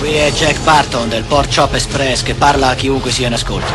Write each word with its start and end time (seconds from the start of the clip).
Qui 0.00 0.14
è 0.14 0.32
Jack 0.32 0.62
Barton 0.64 1.10
del 1.10 1.24
Port 1.24 1.54
Chop 1.54 1.74
Express 1.74 2.22
che 2.22 2.32
parla 2.32 2.68
a 2.68 2.74
chiunque 2.74 3.10
sia 3.10 3.26
in 3.26 3.34
ascolto. 3.34 3.70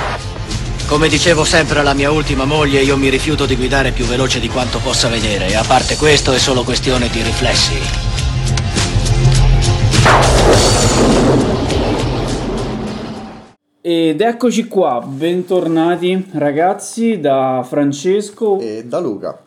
Come 0.88 1.08
dicevo 1.08 1.44
sempre 1.44 1.78
alla 1.78 1.94
mia 1.94 2.09
ultima 2.09 2.46
moglie, 2.46 2.82
io 2.82 2.98
mi 2.98 3.09
rifiuto 3.09 3.46
di 3.46 3.55
guidare 3.55 3.92
più 3.92 4.05
veloce 4.05 4.40
di 4.40 4.50
quanto 4.50 4.80
possa 4.80 5.08
vedere 5.08 5.50
e 5.50 5.56
a 5.56 5.64
parte 5.64 5.96
questo 5.98 6.34
è 6.34 6.40
solo 6.40 6.64
questione 6.64 7.10
di 7.10 7.22
riflessi. 7.22 7.76
Ed 13.82 14.20
eccoci 14.20 14.66
qua, 14.66 15.05
bentornati 15.05 16.26
ragazzi 16.32 17.20
da 17.20 17.64
Francesco 17.64 18.60
e 18.60 18.84
da 18.84 19.00
Luca. 19.00 19.44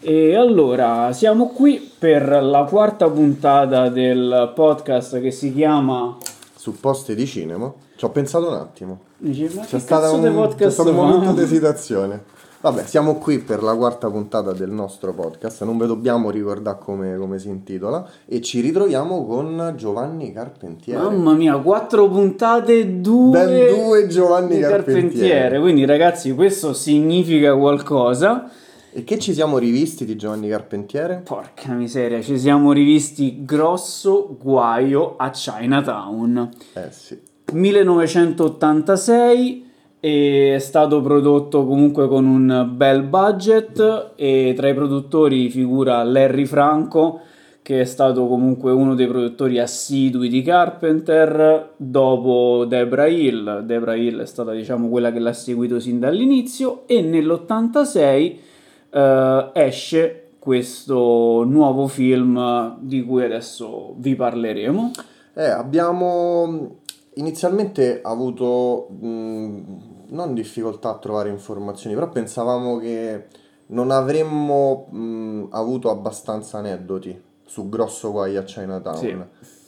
E 0.00 0.36
allora, 0.36 1.12
siamo 1.12 1.48
qui 1.48 1.90
per 2.02 2.42
la 2.42 2.64
quarta 2.68 3.08
puntata 3.08 3.88
del 3.88 4.50
podcast 4.56 5.20
che 5.20 5.30
si 5.30 5.54
chiama 5.54 6.16
Supposti 6.56 7.14
di 7.14 7.24
cinema. 7.26 7.72
Ci 7.94 8.04
ho 8.04 8.08
pensato 8.08 8.48
un 8.48 8.54
attimo. 8.54 9.02
Dici, 9.18 9.46
C'è 9.46 9.78
stato 9.78 10.12
un, 10.12 10.52
c'è 10.56 10.68
stato 10.68 10.88
un 10.88 10.96
momento 10.96 11.30
di 11.30 11.42
esitazione. 11.42 12.24
Vabbè, 12.60 12.86
siamo 12.86 13.18
qui 13.18 13.38
per 13.38 13.62
la 13.62 13.76
quarta 13.76 14.10
puntata 14.10 14.52
del 14.52 14.70
nostro 14.70 15.12
podcast, 15.12 15.62
non 15.62 15.78
ve 15.78 15.86
dobbiamo 15.86 16.30
ricordare 16.30 16.78
come, 16.80 17.16
come 17.16 17.38
si 17.38 17.48
intitola, 17.48 18.04
e 18.26 18.40
ci 18.40 18.58
ritroviamo 18.58 19.24
con 19.24 19.74
Giovanni 19.76 20.32
Carpentiere. 20.32 21.00
Mamma 21.00 21.34
mia, 21.34 21.56
quattro 21.58 22.08
puntate, 22.08 23.00
due, 23.00 23.30
Ben 23.30 23.76
due 23.76 24.06
Giovanni 24.08 24.56
di 24.56 24.60
Carpentiere. 24.60 25.60
Quindi 25.60 25.84
ragazzi, 25.84 26.34
questo 26.34 26.72
significa 26.72 27.54
qualcosa. 27.54 28.50
E 28.94 29.04
che 29.04 29.18
ci 29.18 29.32
siamo 29.32 29.56
rivisti 29.56 30.04
di 30.04 30.16
Giovanni 30.16 30.50
Carpentiere? 30.50 31.22
Porca 31.24 31.72
miseria, 31.72 32.20
ci 32.20 32.38
siamo 32.38 32.72
rivisti 32.72 33.42
grosso 33.42 34.36
guaio 34.38 35.16
a 35.16 35.30
Chinatown. 35.30 36.50
Eh 36.74 36.90
sì. 36.90 37.18
1986 37.50 39.70
e 39.98 40.56
è 40.56 40.58
stato 40.58 41.00
prodotto 41.00 41.64
comunque 41.64 42.06
con 42.06 42.26
un 42.26 42.70
bel 42.74 43.04
budget 43.04 44.10
e 44.14 44.52
tra 44.54 44.68
i 44.68 44.74
produttori 44.74 45.48
figura 45.48 46.02
Larry 46.02 46.44
Franco 46.44 47.20
che 47.62 47.80
è 47.80 47.84
stato 47.84 48.26
comunque 48.26 48.72
uno 48.72 48.94
dei 48.94 49.06
produttori 49.06 49.58
assidui 49.58 50.28
di 50.28 50.42
Carpenter 50.42 51.70
dopo 51.76 52.66
Debra 52.68 53.06
Hill. 53.06 53.60
Debra 53.60 53.94
Hill 53.94 54.20
è 54.20 54.26
stata 54.26 54.52
diciamo 54.52 54.90
quella 54.90 55.10
che 55.10 55.18
l'ha 55.18 55.32
seguito 55.32 55.80
sin 55.80 55.98
dall'inizio 55.98 56.82
e 56.86 57.00
nell'86 57.00 58.50
eh, 58.92 59.50
esce 59.54 60.18
questo 60.38 61.44
nuovo 61.44 61.86
film 61.86 62.76
di 62.80 63.04
cui 63.04 63.24
adesso 63.24 63.94
vi 63.96 64.14
parleremo. 64.14 64.90
Eh, 65.34 65.48
abbiamo 65.48 66.80
inizialmente 67.14 68.00
avuto 68.02 68.88
mh, 68.90 69.60
non 70.08 70.34
difficoltà 70.34 70.90
a 70.90 70.98
trovare 70.98 71.30
informazioni, 71.30 71.94
però 71.94 72.08
pensavamo 72.08 72.78
che 72.78 73.26
non 73.66 73.90
avremmo 73.90 74.88
mh, 74.90 75.48
avuto 75.50 75.90
abbastanza 75.90 76.58
aneddoti 76.58 77.20
su 77.44 77.68
Grosso 77.68 78.10
Guai 78.10 78.36
a 78.36 78.42
Chinatown. 78.42 78.96
Sì. 78.98 79.16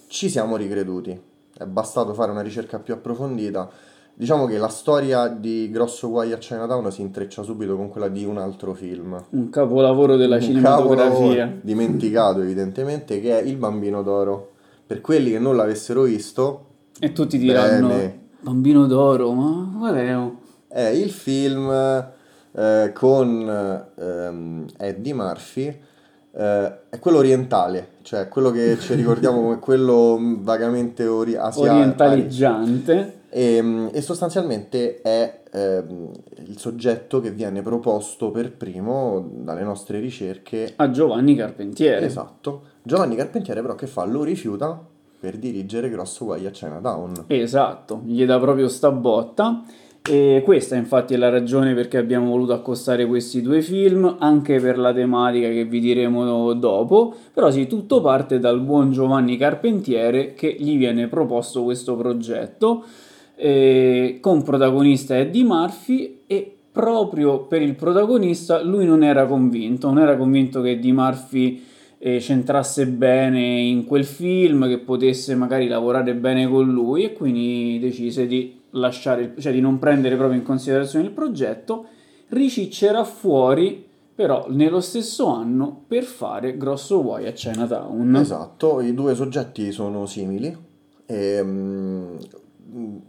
Ci 0.09 0.29
siamo 0.29 0.57
ricreduti, 0.57 1.19
è 1.57 1.65
bastato 1.65 2.15
fare 2.15 2.31
una 2.31 2.43
ricerca 2.43 2.79
più 2.79 2.95
approfondita. 2.95 3.71
Diciamo 4.17 4.47
che 4.47 4.59
la 4.59 4.69
storia 4.69 5.27
di 5.27 5.69
Grosso 5.73 6.09
Guai 6.09 6.33
a 6.33 6.39
Chinatown 6.39 6.93
si 6.93 7.01
intreccia 7.01 7.43
subito 7.43 7.75
con 7.77 7.89
quella 7.89 8.09
di 8.09 8.25
un 8.25 8.39
altro 8.39 8.73
film. 8.73 9.21
Un 9.31 9.51
capolavoro 9.51 10.15
della 10.17 10.37
Un 10.37 10.43
cinematografia. 10.43 11.53
dimenticato 11.61 12.41
evidentemente 12.41 13.21
che 13.21 13.41
è 13.41 13.43
Il 13.43 13.57
Bambino 13.57 14.03
d'Oro. 14.03 14.53
Per 14.87 15.01
quelli 15.01 15.33
che 15.33 15.39
non 15.41 15.57
l'avessero 15.57 16.03
visto, 16.03 16.67
E 17.01 17.13
tutti 17.13 17.39
diranno: 17.39 17.89
Bene. 17.89 18.19
Bambino 18.41 18.87
d'oro, 18.87 19.33
ma 19.33 19.75
qual 19.79 19.95
è? 19.97 20.17
È 20.69 20.89
il 20.89 21.11
film 21.11 21.71
eh, 21.71 22.93
con 22.95 23.89
ehm, 23.97 24.67
Eddie 24.77 25.15
Murphy, 25.15 25.77
eh, 26.37 26.73
è 26.91 26.99
quello 26.99 27.19
orientale, 27.19 27.89
cioè 28.03 28.29
quello 28.29 28.51
che 28.51 28.77
ci 28.79 28.95
ricordiamo 28.95 29.43
come 29.43 29.59
quello 29.59 30.19
vagamente 30.39 31.07
ori- 31.07 31.37
asiatico. 31.37 31.75
Orientaleggiante. 31.75 33.19
E, 33.29 33.61
mm, 33.61 33.89
e 33.93 34.01
sostanzialmente 34.01 35.01
è 35.01 35.43
ehm, 35.51 36.11
il 36.47 36.59
soggetto 36.59 37.21
che 37.21 37.31
viene 37.31 37.63
proposto 37.63 38.31
per 38.31 38.53
primo 38.53 39.29
dalle 39.39 39.63
nostre 39.63 39.99
ricerche. 39.99 40.73
A 40.77 40.91
Giovanni 40.91 41.35
Carpentiere. 41.35 42.07
Esatto. 42.07 42.63
Giovanni 42.83 43.17
Carpentiere 43.17 43.61
però 43.61 43.75
che 43.75 43.87
fa? 43.87 44.05
Lo 44.05 44.23
rifiuta 44.23 44.81
per 45.19 45.39
dirigere 45.39 45.89
Grosso 45.89 46.27
Guai 46.27 46.47
a 46.47 46.51
Chinatown. 46.51 47.25
Esatto, 47.29 48.03
gli 48.05 48.25
dà 48.27 48.39
proprio 48.39 48.69
sta 48.69 48.91
botta. 48.91 49.65
E 50.07 50.43
questa 50.45 50.77
infatti 50.77 51.15
è 51.15 51.17
la 51.17 51.31
ragione 51.31 51.73
perché 51.73 51.97
abbiamo 51.97 52.29
voluto 52.29 52.53
accostare 52.53 53.07
questi 53.07 53.41
due 53.41 53.63
film, 53.63 54.17
anche 54.19 54.61
per 54.61 54.77
la 54.77 54.93
tematica 54.93 55.49
che 55.49 55.65
vi 55.65 55.81
diremo 55.81 56.53
dopo. 56.53 57.15
Però 57.33 57.51
sì, 57.51 57.67
tutto 57.67 58.03
parte 58.03 58.39
dal 58.39 58.61
buon 58.61 58.93
Giovanni 58.93 59.39
Carpentiere 59.39 60.35
che 60.35 60.55
gli 60.59 60.77
viene 60.77 61.09
proposto 61.09 61.65
questo 61.65 61.97
progetto 61.97 62.85
eh, 63.35 64.19
con 64.21 64.43
protagonista 64.43 65.17
Eddie 65.17 65.43
Murphy 65.43 66.25
e 66.27 66.55
proprio 66.71 67.47
per 67.47 67.63
il 67.63 67.75
protagonista 67.75 68.63
lui 68.63 68.85
non 68.85 69.03
era 69.03 69.25
convinto, 69.25 69.87
non 69.87 70.01
era 70.01 70.19
convinto 70.19 70.61
che 70.61 70.73
Eddie 70.73 70.93
Murphy 70.93 71.65
eh, 71.97 72.21
centrasse 72.21 72.89
bene 72.89 73.41
in 73.41 73.87
quel 73.87 74.05
film, 74.05 74.69
che 74.69 74.81
potesse 74.81 75.35
magari 75.35 75.67
lavorare 75.67 76.15
bene 76.15 76.47
con 76.47 76.71
lui 76.71 77.05
e 77.05 77.15
quindi 77.15 77.79
decise 77.81 78.27
di 78.27 78.61
lasciare, 78.75 79.35
cioè 79.39 79.53
di 79.53 79.61
non 79.61 79.79
prendere 79.79 80.17
proprio 80.17 80.39
in 80.39 80.45
considerazione 80.45 81.05
il 81.05 81.11
progetto, 81.11 81.87
riciccerà 82.29 83.05
fuori 83.05 83.85
però 84.15 84.47
nello 84.49 84.81
stesso 84.81 85.27
anno 85.27 85.85
per 85.89 86.05
fare 86.05 86.57
Grosso 86.57 87.03
Guai 87.03 87.27
a 87.27 87.33
Chinatown. 87.33 88.15
Esatto, 88.17 88.81
i 88.81 88.95
due 88.95 89.15
soggetti 89.17 89.73
sono 89.73 90.07
simili 90.07 90.57
e 91.07 91.43
mm, 91.43 92.17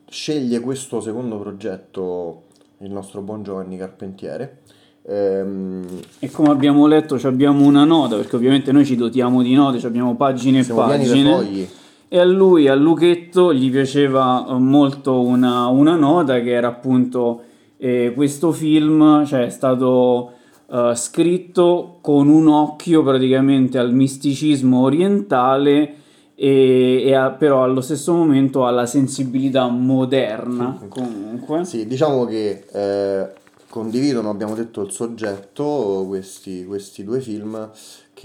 sceglie 0.09 0.59
questo 0.61 1.01
secondo 1.01 1.37
progetto 1.37 2.43
il 2.79 2.91
nostro 2.91 3.21
buon 3.21 3.43
Giovanni 3.43 3.77
Carpentiere. 3.77 4.61
Ehm, 5.07 5.85
E 6.17 6.31
come 6.31 6.49
abbiamo 6.49 6.87
letto 6.87 7.19
ci 7.19 7.27
abbiamo 7.27 7.65
una 7.65 7.83
nota, 7.83 8.15
perché 8.15 8.35
ovviamente 8.35 8.71
noi 8.71 8.85
ci 8.85 8.95
dotiamo 8.95 9.43
di 9.43 9.53
note, 9.53 9.85
abbiamo 9.85 10.15
pagine 10.15 10.59
e 10.59 10.63
siamo 10.63 10.85
pieni 10.85 11.03
di 11.03 11.09
pagine. 11.09 11.35
fogli. 11.35 11.69
E 12.07 12.19
a 12.19 12.23
lui, 12.23 12.67
a 12.67 12.75
Luchetto, 12.75 13.53
gli 13.53 13.69
piaceva 13.71 14.45
eh, 14.47 14.53
molto 14.53 15.21
una, 15.21 15.67
una 15.67 15.95
nota 15.95 16.39
che 16.39 16.51
era 16.51 16.67
appunto 16.67 17.41
eh, 17.77 18.13
questo 18.15 18.51
film, 18.51 19.25
cioè 19.25 19.45
è 19.45 19.49
stato 19.49 20.31
eh, 20.71 20.93
scritto 20.95 21.97
con 22.01 22.27
un 22.27 22.47
occhio 22.47 23.03
praticamente 23.03 23.77
al 23.77 23.93
misticismo 23.93 24.83
orientale 24.83 25.95
e, 26.35 27.03
e 27.05 27.13
a- 27.13 27.31
però 27.31 27.63
allo 27.63 27.81
stesso 27.81 28.13
momento 28.13 28.65
alla 28.65 28.85
sensibilità 28.85 29.67
moderna 29.67 30.79
comunque. 30.87 31.65
Sì, 31.65 31.87
diciamo 31.87 32.25
che 32.25 32.65
eh, 32.71 33.29
condividono, 33.69 34.29
abbiamo 34.29 34.55
detto, 34.55 34.83
il 34.83 34.91
soggetto, 34.91 36.05
questi, 36.07 36.65
questi 36.65 37.03
due 37.03 37.19
film, 37.19 37.69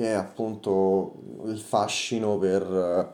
che 0.00 0.06
è 0.06 0.14
appunto 0.14 1.12
il 1.44 1.58
fascino 1.58 2.38
per 2.38 2.62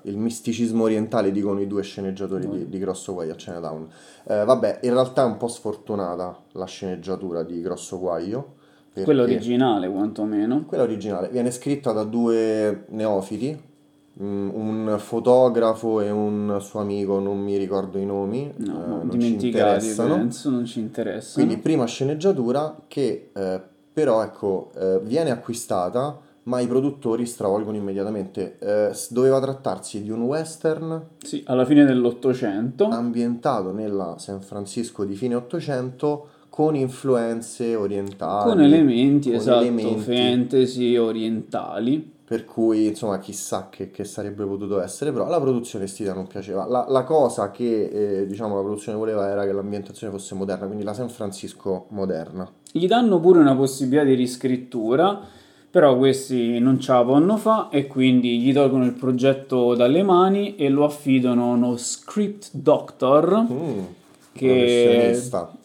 eh, 0.05 0.09
il 0.09 0.17
misticismo 0.17 0.85
orientale, 0.85 1.33
dicono 1.33 1.61
i 1.61 1.67
due 1.67 1.83
sceneggiatori 1.83 2.49
di, 2.49 2.69
di 2.69 2.79
Grosso 2.79 3.13
Guai 3.13 3.29
a 3.29 3.35
Chinatown. 3.35 3.89
Eh, 4.29 4.45
vabbè, 4.45 4.79
in 4.83 4.93
realtà 4.93 5.23
è 5.23 5.27
un 5.27 5.37
po' 5.37 5.49
sfortunata 5.49 6.45
la 6.53 6.65
sceneggiatura 6.65 7.43
di 7.43 7.61
Grosso 7.61 7.99
Guaio. 7.99 8.55
Quella 9.03 9.23
originale 9.23 9.91
quantomeno. 9.91 10.65
Quella 10.65 10.85
originale 10.85 11.29
viene 11.29 11.51
scritta 11.51 11.91
da 11.91 12.05
due 12.05 12.85
neofiti, 12.91 13.61
mm, 14.23 14.51
un 14.55 14.95
fotografo 14.99 16.01
e 16.01 16.11
un 16.11 16.57
suo 16.61 16.79
amico, 16.79 17.19
non 17.19 17.41
mi 17.41 17.57
ricordo 17.57 17.99
i 17.99 18.07
nomi, 18.07 18.55
No, 18.59 18.65
eh, 18.65 18.87
no, 18.87 18.97
non 18.99 19.11
ci 19.11 19.19
dimenticati 19.19 19.85
interessano. 19.87 20.15
penso, 20.15 20.51
non 20.51 20.65
ci 20.65 20.79
interessa. 20.79 21.35
Quindi 21.35 21.59
prima 21.59 21.85
sceneggiatura 21.85 22.83
che 22.87 23.31
eh, 23.35 23.61
però 23.93 24.23
ecco 24.23 24.71
eh, 24.79 25.01
viene 25.03 25.31
acquistata 25.31 26.21
ma 26.47 26.61
i 26.61 26.67
produttori 26.67 27.27
stravolgono 27.27 27.77
immediatamente. 27.77 28.59
Eh, 28.59 28.97
doveva 29.11 29.41
trattarsi 29.41 30.03
di 30.03 30.11
un 30.11 30.23
western 30.23 31.09
Sì, 31.23 31.43
alla 31.47 31.65
fine 31.65 31.85
dell'Ottocento. 31.85 32.87
ambientato 32.87 33.73
nella 33.73 34.17
San 34.19 34.41
Francisco 34.41 35.05
di 35.05 35.15
fine 35.15 35.35
Ottocento 35.35 36.29
con 36.49 36.75
influenze 36.75 37.75
orientali. 37.75 38.51
Con 38.51 38.63
elementi, 38.63 39.31
con 39.31 39.39
esatto, 39.39 39.61
elementi. 39.61 40.01
fantasy 40.01 40.97
orientali. 40.97 42.15
Per 42.27 42.45
cui, 42.45 42.87
insomma, 42.87 43.19
chissà 43.19 43.69
che, 43.71 43.91
che 43.93 44.03
sarebbe 44.03 44.45
potuto 44.45 44.81
essere, 44.81 45.13
però 45.13 45.29
la 45.29 45.41
produzione 45.41 45.87
stile 45.87 46.13
non 46.13 46.27
piaceva. 46.27 46.67
La, 46.67 46.85
la 46.89 47.05
cosa 47.05 47.53
che, 47.53 48.21
eh, 48.23 48.27
diciamo, 48.27 48.57
la 48.57 48.63
produzione 48.63 48.99
voleva 48.99 49.29
era 49.29 49.45
che 49.45 49.53
l'ambientazione 49.53 50.13
fosse 50.13 50.35
moderna, 50.35 50.67
quindi 50.67 50.83
la 50.83 50.95
San 50.95 51.09
Francisco 51.09 51.87
moderna. 51.91 52.51
Gli 52.73 52.87
danno 52.89 53.21
pure 53.21 53.39
una 53.39 53.55
possibilità 53.55 54.05
di 54.05 54.15
riscrittura, 54.15 55.21
Però 55.77 55.95
questi 55.99 56.59
non 56.59 56.81
ce 56.81 56.91
la 56.93 57.05
possono 57.05 57.37
fa 57.37 57.69
e 57.69 57.87
quindi 57.87 58.39
gli 58.39 58.51
tolgono 58.55 58.87
il 58.87 58.95
progetto 58.95 59.75
dalle 59.75 60.03
mani 60.03 60.57
e 60.57 60.71
lo 60.71 60.85
affidano 60.87 61.51
a 61.51 61.55
uno 61.55 61.77
script 61.77 62.49
doctor 62.53 63.43
Mm, 63.43 63.79
che 64.33 65.21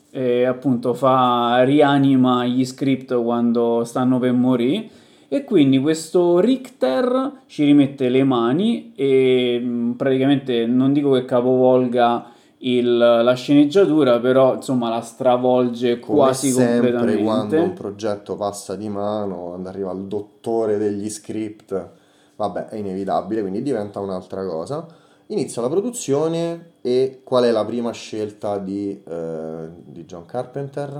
eh, 0.09 0.43
appunto 0.43 0.93
fa 0.93 1.63
rianima 1.63 2.45
gli 2.45 2.65
script 2.65 3.23
quando 3.23 3.85
stanno 3.85 4.19
per 4.19 4.33
morire. 4.33 4.89
E 5.29 5.45
quindi 5.45 5.79
questo 5.79 6.41
Richter 6.41 7.43
ci 7.47 7.63
rimette 7.63 8.09
le 8.09 8.25
mani 8.25 8.91
e 8.97 9.61
mh, 9.63 9.91
praticamente 9.91 10.65
non 10.65 10.91
dico 10.91 11.11
che 11.11 11.23
capovolga 11.23 12.30
il- 12.63 12.97
la 12.97 13.33
sceneggiatura 13.33 14.19
però 14.19 14.55
insomma 14.55 14.89
la 14.89 15.01
stravolge 15.01 15.99
Come 15.99 16.17
quasi 16.17 16.51
sempre 16.51 16.91
quando 16.91 17.21
un 17.23 17.25
completamente 17.25 17.81
progetto 17.81 18.35
passa 18.35 18.75
di 18.75 18.89
mano, 18.89 19.47
quando 19.47 19.69
arriva 19.69 19.91
il 19.91 20.03
dottore 20.05 20.77
degli 20.77 21.09
script, 21.09 21.89
vabbè, 22.35 22.67
è 22.67 22.75
inevitabile, 22.75 23.41
quindi 23.41 23.61
diventa 23.61 23.99
un'altra 23.99 24.45
cosa. 24.45 24.85
Inizia 25.27 25.61
la 25.61 25.69
produzione 25.69 26.71
e 26.81 27.21
qual 27.23 27.45
è 27.45 27.51
la 27.51 27.63
prima 27.63 27.91
scelta 27.91 28.57
di, 28.57 29.01
eh, 29.07 29.67
di 29.85 30.05
John 30.05 30.25
Carpenter? 30.25 30.97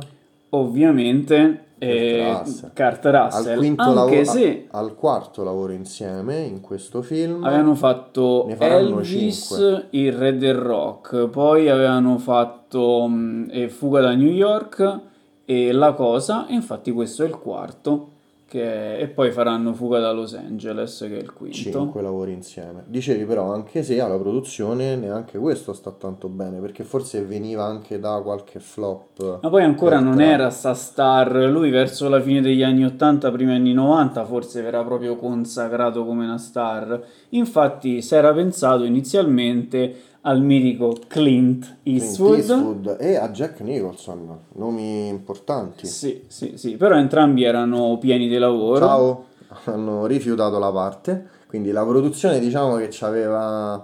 ovviamente 0.54 1.66
eh. 1.88 2.42
Kurt 2.76 3.06
Al, 3.06 3.14
Russell 3.14 3.58
quinto 3.58 3.82
anche 3.82 3.96
lavoro- 3.96 4.24
se 4.24 4.68
al 4.72 4.96
quarto 4.96 5.44
lavoro 5.44 5.72
insieme 5.74 6.40
in 6.42 6.62
questo 6.62 7.02
film. 7.02 7.44
Avevano 7.44 7.74
fatto 7.76 8.48
Elvis, 8.48 9.48
cinque. 9.48 9.88
il 9.92 10.14
Re 10.14 10.38
del 10.38 10.56
Rock, 10.56 11.28
poi 11.28 11.70
avevano 11.70 12.18
fatto 12.20 13.08
mh, 13.08 13.50
eh, 13.52 13.70
Fuga 13.70 14.02
da 14.02 14.14
New 14.14 14.32
York 14.32 15.00
e 15.46 15.72
La 15.72 15.94
Cosa, 15.94 16.48
e 16.48 16.54
infatti 16.54 16.92
questo 16.92 17.24
è 17.24 17.26
il 17.26 17.38
quarto, 17.38 18.11
che 18.52 18.98
e 18.98 19.08
poi 19.08 19.32
faranno 19.32 19.74
Fuga 19.74 20.00
da 20.00 20.12
Los 20.12 20.34
Angeles, 20.34 20.98
che 21.08 21.18
è 21.18 21.22
il 21.22 21.32
quinto. 21.32 21.56
Cinque 21.56 22.02
lavori 22.02 22.34
insieme. 22.34 22.84
Dicevi 22.86 23.24
però, 23.24 23.54
anche 23.54 23.82
se 23.82 24.02
alla 24.02 24.18
produzione 24.18 24.98
neanche 24.98 25.38
questo 25.38 25.72
sta 25.72 25.92
tanto 25.92 26.28
bene, 26.28 26.60
perché 26.60 26.84
forse 26.84 27.24
veniva 27.24 27.64
anche 27.64 27.98
da 27.98 28.20
qualche 28.22 28.60
flop. 28.60 29.40
Ma 29.42 29.50
poi 29.50 29.64
ancora 29.64 30.02
non 30.02 30.16
tra- 30.16 30.26
era 30.26 30.50
sta 30.50 30.74
star, 30.74 31.34
lui 31.50 31.70
verso 31.70 32.10
la 32.10 32.20
fine 32.20 32.42
degli 32.42 32.62
anni 32.62 32.84
80, 32.84 33.32
primi 33.32 33.54
anni 33.54 33.72
90, 33.72 34.26
forse 34.26 34.62
verrà 34.62 34.84
proprio 34.84 35.16
consacrato 35.16 36.04
come 36.04 36.26
una 36.26 36.38
star. 36.38 37.02
Infatti 37.30 38.02
si 38.02 38.16
era 38.16 38.34
pensato 38.34 38.84
inizialmente 38.84 39.96
al 40.22 40.42
mitico 40.42 40.96
Clint 41.08 41.08
Clint 41.08 41.78
Eastwood. 41.84 42.38
Eastwood 42.38 42.98
e 43.00 43.16
a 43.16 43.30
Jack 43.30 43.62
Nicholson, 43.62 44.38
nomi 44.54 45.08
importanti. 45.08 45.88
Sì, 45.88 46.24
sì, 46.28 46.54
sì, 46.56 46.76
però 46.76 46.96
entrambi 46.96 47.44
erano 47.44 47.98
pieni 47.98 48.28
di 48.28 48.38
lavoro. 48.38 48.86
Ciao, 48.86 49.26
hanno 49.66 50.06
rifiutato 50.06 50.60
la 50.60 50.72
parte, 50.72 51.28
quindi 51.48 51.72
la 51.72 51.86
produzione 51.86 52.40
diciamo 52.40 52.76
che 52.76 52.90
aveva 53.02 53.82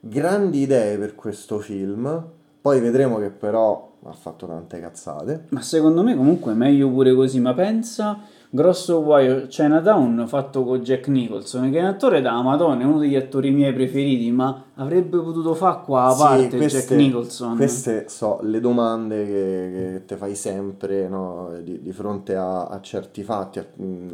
grandi 0.00 0.60
idee 0.60 0.98
per 0.98 1.14
questo 1.14 1.58
film, 1.58 2.24
poi 2.60 2.80
vedremo 2.80 3.18
che 3.18 3.30
però 3.30 3.92
ha 4.04 4.12
fatto 4.12 4.46
tante 4.46 4.78
cazzate. 4.78 5.46
Ma 5.50 5.62
secondo 5.62 6.02
me 6.02 6.14
comunque 6.14 6.52
è 6.52 6.54
meglio 6.54 6.90
pure 6.90 7.14
così, 7.14 7.40
ma 7.40 7.54
pensa 7.54 8.20
Grosso 8.56 9.02
Guaio 9.02 9.46
Chinatown 9.48 10.24
fatto 10.26 10.64
con 10.64 10.80
Jack 10.80 11.08
Nicholson, 11.08 11.70
che 11.70 11.78
è 11.78 11.82
un 11.82 11.88
attore 11.88 12.22
da 12.22 12.40
Madonna, 12.40 12.80
è 12.80 12.86
uno 12.86 12.98
degli 12.98 13.14
attori 13.14 13.50
miei 13.50 13.74
preferiti, 13.74 14.30
ma 14.30 14.64
avrebbe 14.76 15.18
potuto 15.18 15.52
fare 15.52 15.80
qua 15.84 16.04
a 16.04 16.12
Sì, 16.12 16.22
parte 16.22 16.56
queste, 16.56 16.78
Jack 16.78 16.90
Nicholson. 16.92 17.56
Queste 17.56 18.08
so 18.08 18.38
le 18.40 18.58
domande 18.60 19.26
che, 19.26 19.32
che 19.92 20.02
te 20.06 20.16
fai 20.16 20.34
sempre 20.34 21.06
no, 21.06 21.50
di, 21.62 21.82
di 21.82 21.92
fronte 21.92 22.34
a, 22.34 22.64
a 22.64 22.80
certi 22.80 23.22
fatti. 23.22 23.58
a- 23.58 23.66
mm, 23.78 24.08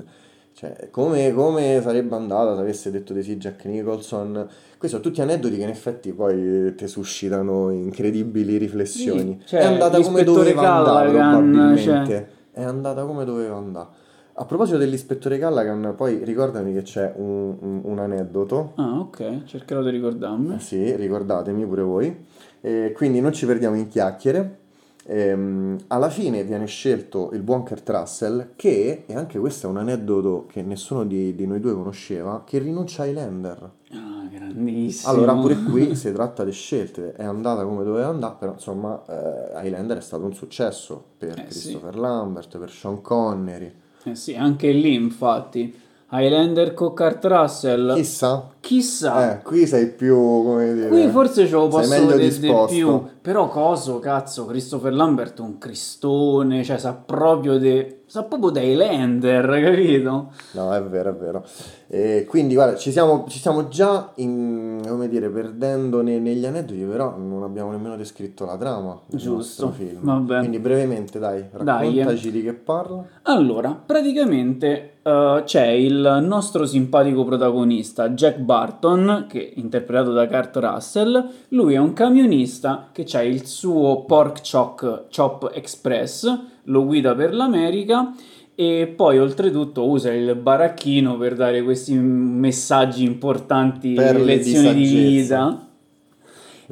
cioè, 0.55 0.89
come, 0.91 1.33
come 1.33 1.81
sarebbe 1.81 2.17
andata 2.17 2.57
se 2.57 2.61
avesse 2.61 2.91
detto 2.91 3.13
di 3.13 3.23
sì 3.23 3.37
Jack 3.37 3.65
Nicholson? 3.67 4.33
Questi 4.77 4.97
sono 4.97 5.01
tutti 5.01 5.21
aneddoti 5.21 5.57
che 5.57 5.63
in 5.63 5.69
effetti 5.69 6.13
poi 6.13 6.75
ti 6.75 6.89
suscitano 6.89 7.71
incredibili 7.71 8.57
riflessioni. 8.57 9.39
Sì, 9.43 9.51
cioè, 9.51 9.61
è 9.61 9.65
andata 9.67 10.01
come 10.01 10.25
doveva 10.25 10.79
andare, 10.79 11.13
Callaghan, 11.13 11.51
probabilmente. 11.51 12.11
cioè. 12.11 12.27
È 12.51 12.65
andata 12.65 13.05
come 13.05 13.25
doveva 13.25 13.57
andare. 13.57 14.01
A 14.35 14.45
proposito 14.47 14.79
dell'ispettore 14.79 15.39
Callaghan, 15.39 15.93
poi 15.95 16.25
ricordami 16.25 16.73
che 16.73 16.83
c'è 16.83 17.13
un, 17.17 17.55
un- 17.61 17.81
un 17.85 17.99
aneddoto 17.99 18.73
Ah, 18.77 18.99
ok, 19.01 19.45
cercherò 19.45 19.83
di 19.83 19.91
ricordarmi. 19.91 20.55
eh 20.55 20.59
Sì, 20.59 20.97
ricordatemi 20.97 21.67
pure 21.67 21.83
voi. 21.83 22.25
E 22.63 22.93
quindi 22.97 23.21
non 23.21 23.33
ci 23.33 23.45
perdiamo 23.45 23.77
in 23.77 23.89
chiacchiere. 23.89 24.59
Ehm, 25.05 25.77
alla 25.89 26.09
fine 26.09 26.45
viene 26.45 26.65
scelto 26.67 27.31
il 27.33 27.43
buon 27.43 27.65
Kurt 27.65 27.89
Russell 27.91 28.51
che, 28.57 29.03
e 29.07 29.15
anche 29.15 29.39
questo 29.39 29.67
è 29.67 29.71
un 29.71 29.77
aneddoto 29.79 30.47
che 30.49 30.63
nessuno 30.63 31.05
di, 31.05 31.35
di 31.35 31.47
noi 31.47 31.61
due 31.61 31.75
conosceva, 31.75 32.43
che 32.47 32.59
rinuncia 32.59 33.03
a 33.03 33.07
Highlander. 33.07 33.71
Ah, 33.91 34.27
grandissimo. 34.31 35.13
Allora 35.13 35.35
pure 35.35 35.57
qui 35.63 35.95
si 35.97 36.11
tratta 36.13 36.43
di 36.45 36.53
scelte, 36.53 37.13
è 37.15 37.25
andata 37.25 37.65
come 37.65 37.85
doveva 37.85 38.07
andare, 38.09 38.37
però 38.39 38.53
insomma 38.53 39.03
eh, 39.09 39.67
Highlander 39.67 39.99
è 39.99 40.01
stato 40.01 40.25
un 40.25 40.33
successo 40.35 41.03
per 41.19 41.31
Eh, 41.39 41.47
sì. 41.51 41.61
Christopher 41.69 41.99
Lambert, 41.99 42.57
per 42.59 42.71
Sean 42.71 43.01
Connery. 43.03 43.81
Eh 44.05 44.15
sì, 44.15 44.35
anche 44.35 44.71
lì 44.71 44.95
infatti. 44.95 45.81
Highlander 46.15 46.75
con 46.75 46.95
Kurt 46.95 47.25
Russell. 47.25 47.95
Chissà, 47.95 48.51
Chissà. 48.61 49.39
eh, 49.39 49.43
qui 49.43 49.67
sei 49.67 49.89
più, 49.89 50.15
come 50.15 50.75
dire... 50.75 50.89
Qui 50.89 51.09
forse 51.09 51.47
ce 51.47 51.53
lo 51.53 51.69
posso 51.69 52.07
vedere 52.07 52.29
di 52.29 52.53
più. 52.69 53.03
Però 53.23 53.49
coso, 53.49 53.99
cazzo, 53.99 54.45
Christopher 54.45 54.93
Lambert 54.93 55.39
è 55.39 55.41
un 55.41 55.57
cristone, 55.57 56.65
cioè 56.65 56.77
sa 56.77 56.93
proprio 56.93 57.57
de... 57.59 58.02
sa 58.13 58.25
proprio 58.25 58.51
da 58.51 58.61
Highlander, 58.61 59.47
capito? 59.63 60.33
No, 60.51 60.75
è 60.75 60.83
vero, 60.83 61.09
è 61.09 61.15
vero. 61.15 61.43
E 61.87 62.27
quindi, 62.29 62.53
guarda, 62.53 62.77
ci 62.77 62.91
siamo, 62.93 63.25
ci 63.27 63.39
stiamo 63.39 63.69
già, 63.69 64.13
in- 64.17 64.83
come 64.87 65.09
dire, 65.09 65.31
perdendo 65.31 66.03
ne- 66.03 66.19
negli 66.19 66.45
aneddoti, 66.45 66.81
però 66.81 67.17
non 67.17 67.43
abbiamo 67.43 67.71
nemmeno 67.71 67.97
descritto 67.97 68.45
la 68.45 68.59
trama 68.59 69.01
Giusto, 69.07 69.33
nostro 69.35 69.69
film. 69.71 70.01
vabbè. 70.03 70.39
Quindi, 70.41 70.59
brevemente, 70.59 71.19
dai, 71.19 71.47
Dai. 71.63 71.89
raccontaci 71.97 72.31
di 72.31 72.43
che 72.43 72.53
parla. 72.53 73.03
Allora, 73.23 73.71
praticamente 73.73 74.97
eh, 75.03 75.43
c'è 75.47 75.67
il 75.69 76.19
nostro 76.23 76.67
simpatico 76.67 77.25
protagonista 77.25 78.11
Jack 78.11 78.39
Barton, 78.41 79.25
che 79.27 79.49
è 79.49 79.53
interpretato 79.59 80.13
da 80.13 80.27
Kurt 80.27 80.57
Russell. 80.57 81.29
Lui 81.49 81.73
è 81.75 81.79
un 81.79 81.95
camionista 81.95 82.89
che 82.93 83.07
ha 83.15 83.23
il 83.23 83.47
suo 83.47 84.05
Pork 84.05 84.41
Chop, 84.51 85.05
Chop 85.15 85.51
Express, 85.55 86.51
lo 86.65 86.85
guida 86.85 87.15
per 87.15 87.35
l'America 87.35 88.15
e 88.55 88.93
poi 88.95 89.19
oltretutto 89.19 89.89
usa 89.89 90.13
il 90.13 90.35
baracchino 90.35 91.17
per 91.17 91.35
dare 91.35 91.63
questi 91.63 91.95
messaggi 91.95 93.05
importanti, 93.05 93.95
Per 93.95 94.17
le 94.17 94.25
lezioni 94.25 94.75
di 94.75 94.87
saggezza. 94.87 95.47
vita. 95.47 95.67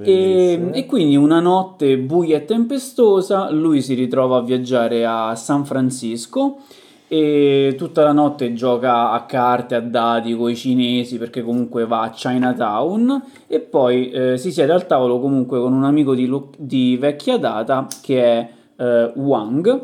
E, 0.02 0.70
e 0.72 0.86
quindi 0.86 1.16
una 1.16 1.40
notte 1.40 1.98
buia 1.98 2.38
e 2.38 2.44
tempestosa, 2.44 3.50
lui 3.50 3.82
si 3.82 3.94
ritrova 3.94 4.38
a 4.38 4.42
viaggiare 4.42 5.04
a 5.04 5.34
San 5.34 5.64
Francisco 5.66 6.58
e 7.12 7.74
tutta 7.76 8.04
la 8.04 8.12
notte 8.12 8.52
gioca 8.54 9.10
a 9.10 9.24
carte, 9.24 9.74
a 9.74 9.80
dadi 9.80 10.36
con 10.36 10.48
i 10.48 10.56
cinesi 10.56 11.18
perché 11.18 11.42
comunque 11.42 11.84
va 11.84 12.02
a 12.02 12.10
Chinatown 12.10 13.22
e 13.48 13.58
poi 13.58 14.10
eh, 14.10 14.38
si 14.38 14.52
siede 14.52 14.72
al 14.72 14.86
tavolo 14.86 15.18
comunque 15.18 15.58
con 15.58 15.72
un 15.72 15.84
amico 15.84 16.14
di, 16.14 16.32
di 16.56 16.96
vecchia 16.96 17.36
data 17.36 17.88
che 18.00 18.22
è 18.22 18.50
eh, 18.80 19.12
Wang 19.14 19.82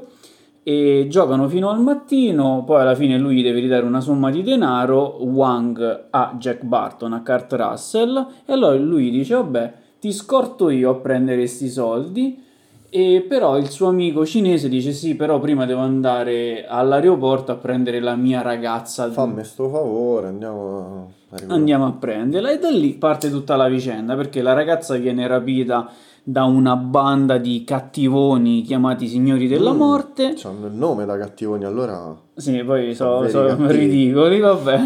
e 0.63 1.07
giocano 1.09 1.47
fino 1.49 1.71
al 1.71 1.81
mattino, 1.81 2.65
poi 2.67 2.81
alla 2.81 2.97
fine 2.97 3.19
lui 3.19 3.41
deve 3.43 3.61
ridare 3.61 3.85
una 3.85 4.01
somma 4.01 4.31
di 4.33 4.43
denaro, 4.43 5.19
Wang 5.25 6.07
a 6.11 6.35
Jack 6.39 6.65
Barton, 6.65 7.13
a 7.13 7.23
Kurt 7.23 7.53
Russell, 7.53 8.27
e 8.45 8.53
allora 8.53 8.75
lui 8.75 9.11
dice, 9.11 9.35
vabbè, 9.35 9.73
ti 10.01 10.11
scorto 10.11 10.69
io 10.71 10.91
a 10.91 10.95
prendere 10.97 11.39
questi 11.39 11.69
soldi, 11.69 12.43
e 12.91 13.25
però 13.29 13.59
il 13.59 13.69
suo 13.69 13.87
amico 13.87 14.27
cinese 14.27 14.69
dice, 14.69 14.91
sì, 14.91 15.15
però 15.15 15.39
prima 15.39 15.67
devo 15.67 15.83
andare 15.83 16.67
all'aeroporto 16.67 17.53
a 17.53 17.57
prendere 17.57 18.01
la 18.01 18.17
mia 18.17 18.43
ragazza. 18.43 19.09
Fammi 19.09 19.45
sto 19.45 19.69
favore, 19.69 20.27
andiamo 20.27 20.79
a. 20.79 21.15
Andiamo 21.49 21.87
a 21.87 21.93
prenderla 21.93 22.51
e 22.51 22.59
da 22.59 22.71
lì 22.71 22.95
parte 22.95 23.31
tutta 23.31 23.57
la 23.57 23.69
vicenda 23.69 24.15
perché 24.15 24.41
la 24.43 24.53
ragazza 24.53 24.97
viene 24.97 25.27
rapita 25.27 25.91
da 26.29 26.43
una 26.43 26.75
banda 26.75 27.39
di 27.39 27.63
cattivoni 27.65 28.63
chiamati 28.63 29.07
Signori 29.07 29.47
della 29.47 29.73
Mm, 29.73 29.77
Morte. 29.77 30.33
C'hanno 30.35 30.67
il 30.67 30.73
nome 30.73 31.05
da 31.05 31.17
cattivoni, 31.17 31.65
allora... 31.65 32.17
Sì, 32.35 32.65
poi 32.65 32.97
Sono 32.97 33.21
cattivi. 33.21 33.69
ridicoli, 33.73 34.41
vabbè. 34.41 34.81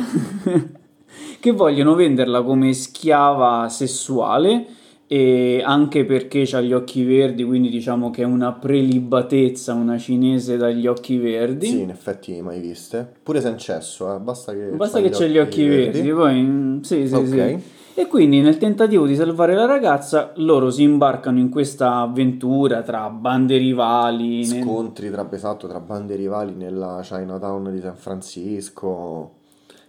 che 1.40 1.52
vogliono 1.52 1.94
venderla 1.94 2.42
come 2.42 2.74
schiava 2.74 3.70
sessuale 3.70 4.66
e 5.06 5.62
anche 5.64 6.04
perché 6.04 6.46
ha 6.52 6.60
gli 6.60 6.74
occhi 6.74 7.04
verdi, 7.04 7.42
quindi 7.42 7.70
diciamo 7.70 8.10
che 8.10 8.20
è 8.20 8.26
una 8.26 8.52
prelibatezza, 8.52 9.72
una 9.72 9.96
cinese 9.96 10.58
dagli 10.58 10.86
occhi 10.86 11.16
verdi. 11.16 11.68
Sì, 11.68 11.80
in 11.80 11.88
effetti 11.88 12.38
mai 12.42 12.60
viste. 12.60 13.10
Pure 13.22 13.40
se 13.40 13.48
è 13.48 13.52
incesso, 13.52 14.14
eh. 14.14 14.18
Basta 14.18 14.52
che 14.52 14.66
Basta 14.76 15.00
che 15.00 15.08
c'è 15.08 15.26
gli 15.26 15.38
occhi 15.38 15.66
verdi, 15.66 16.10
poi 16.10 16.34
mm, 16.42 16.80
sì, 16.82 17.08
sì, 17.08 17.14
Ok. 17.14 17.26
sì. 17.26 17.78
E 18.00 18.06
quindi 18.06 18.40
nel 18.40 18.56
tentativo 18.56 19.06
di 19.06 19.14
salvare 19.14 19.54
la 19.54 19.66
ragazza 19.66 20.32
loro 20.36 20.70
si 20.70 20.82
imbarcano 20.84 21.38
in 21.38 21.50
questa 21.50 21.96
avventura 21.96 22.80
tra 22.80 23.10
bande 23.10 23.58
rivali. 23.58 24.38
nel- 24.48 24.62
Scontri 24.62 25.10
tra, 25.10 25.28
esatto, 25.30 25.68
tra 25.68 25.80
bande 25.80 26.16
rivali 26.16 26.54
nella 26.54 27.00
Chinatown 27.02 27.70
di 27.70 27.78
San 27.78 27.96
Francisco. 27.96 29.32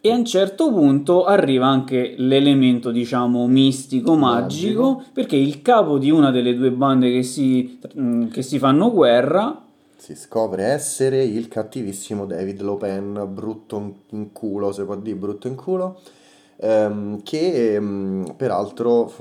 E 0.01 0.11
a 0.11 0.15
un 0.17 0.25
certo 0.25 0.73
punto 0.73 1.23
arriva 1.23 1.67
anche 1.67 2.15
l'elemento, 2.17 2.91
diciamo, 2.91 3.47
mistico, 3.47 4.17
magico, 4.17 4.81
Magico. 4.95 5.09
perché 5.13 5.37
il 5.37 5.61
capo 5.61 5.97
di 5.97 6.11
una 6.11 6.31
delle 6.31 6.53
due 6.53 6.71
bande 6.71 7.09
che 7.13 7.23
si, 7.23 7.79
mm, 7.97 8.27
che 8.27 8.41
si 8.41 8.59
fanno 8.59 8.91
guerra, 8.91 9.57
Si 9.95 10.15
scopre 10.15 10.63
essere 10.65 11.23
il 11.23 11.47
cattivissimo 11.47 12.25
David 12.25 12.59
Lopen, 12.61 13.25
brutto 13.31 13.93
in 14.09 14.33
culo, 14.33 14.73
se 14.73 14.83
può 14.83 14.97
dire 14.97 15.15
brutto 15.15 15.47
in 15.47 15.55
culo, 15.55 15.99
ehm, 16.61 17.23
che 17.23 17.75
ehm, 17.75 18.35
peraltro, 18.37 19.11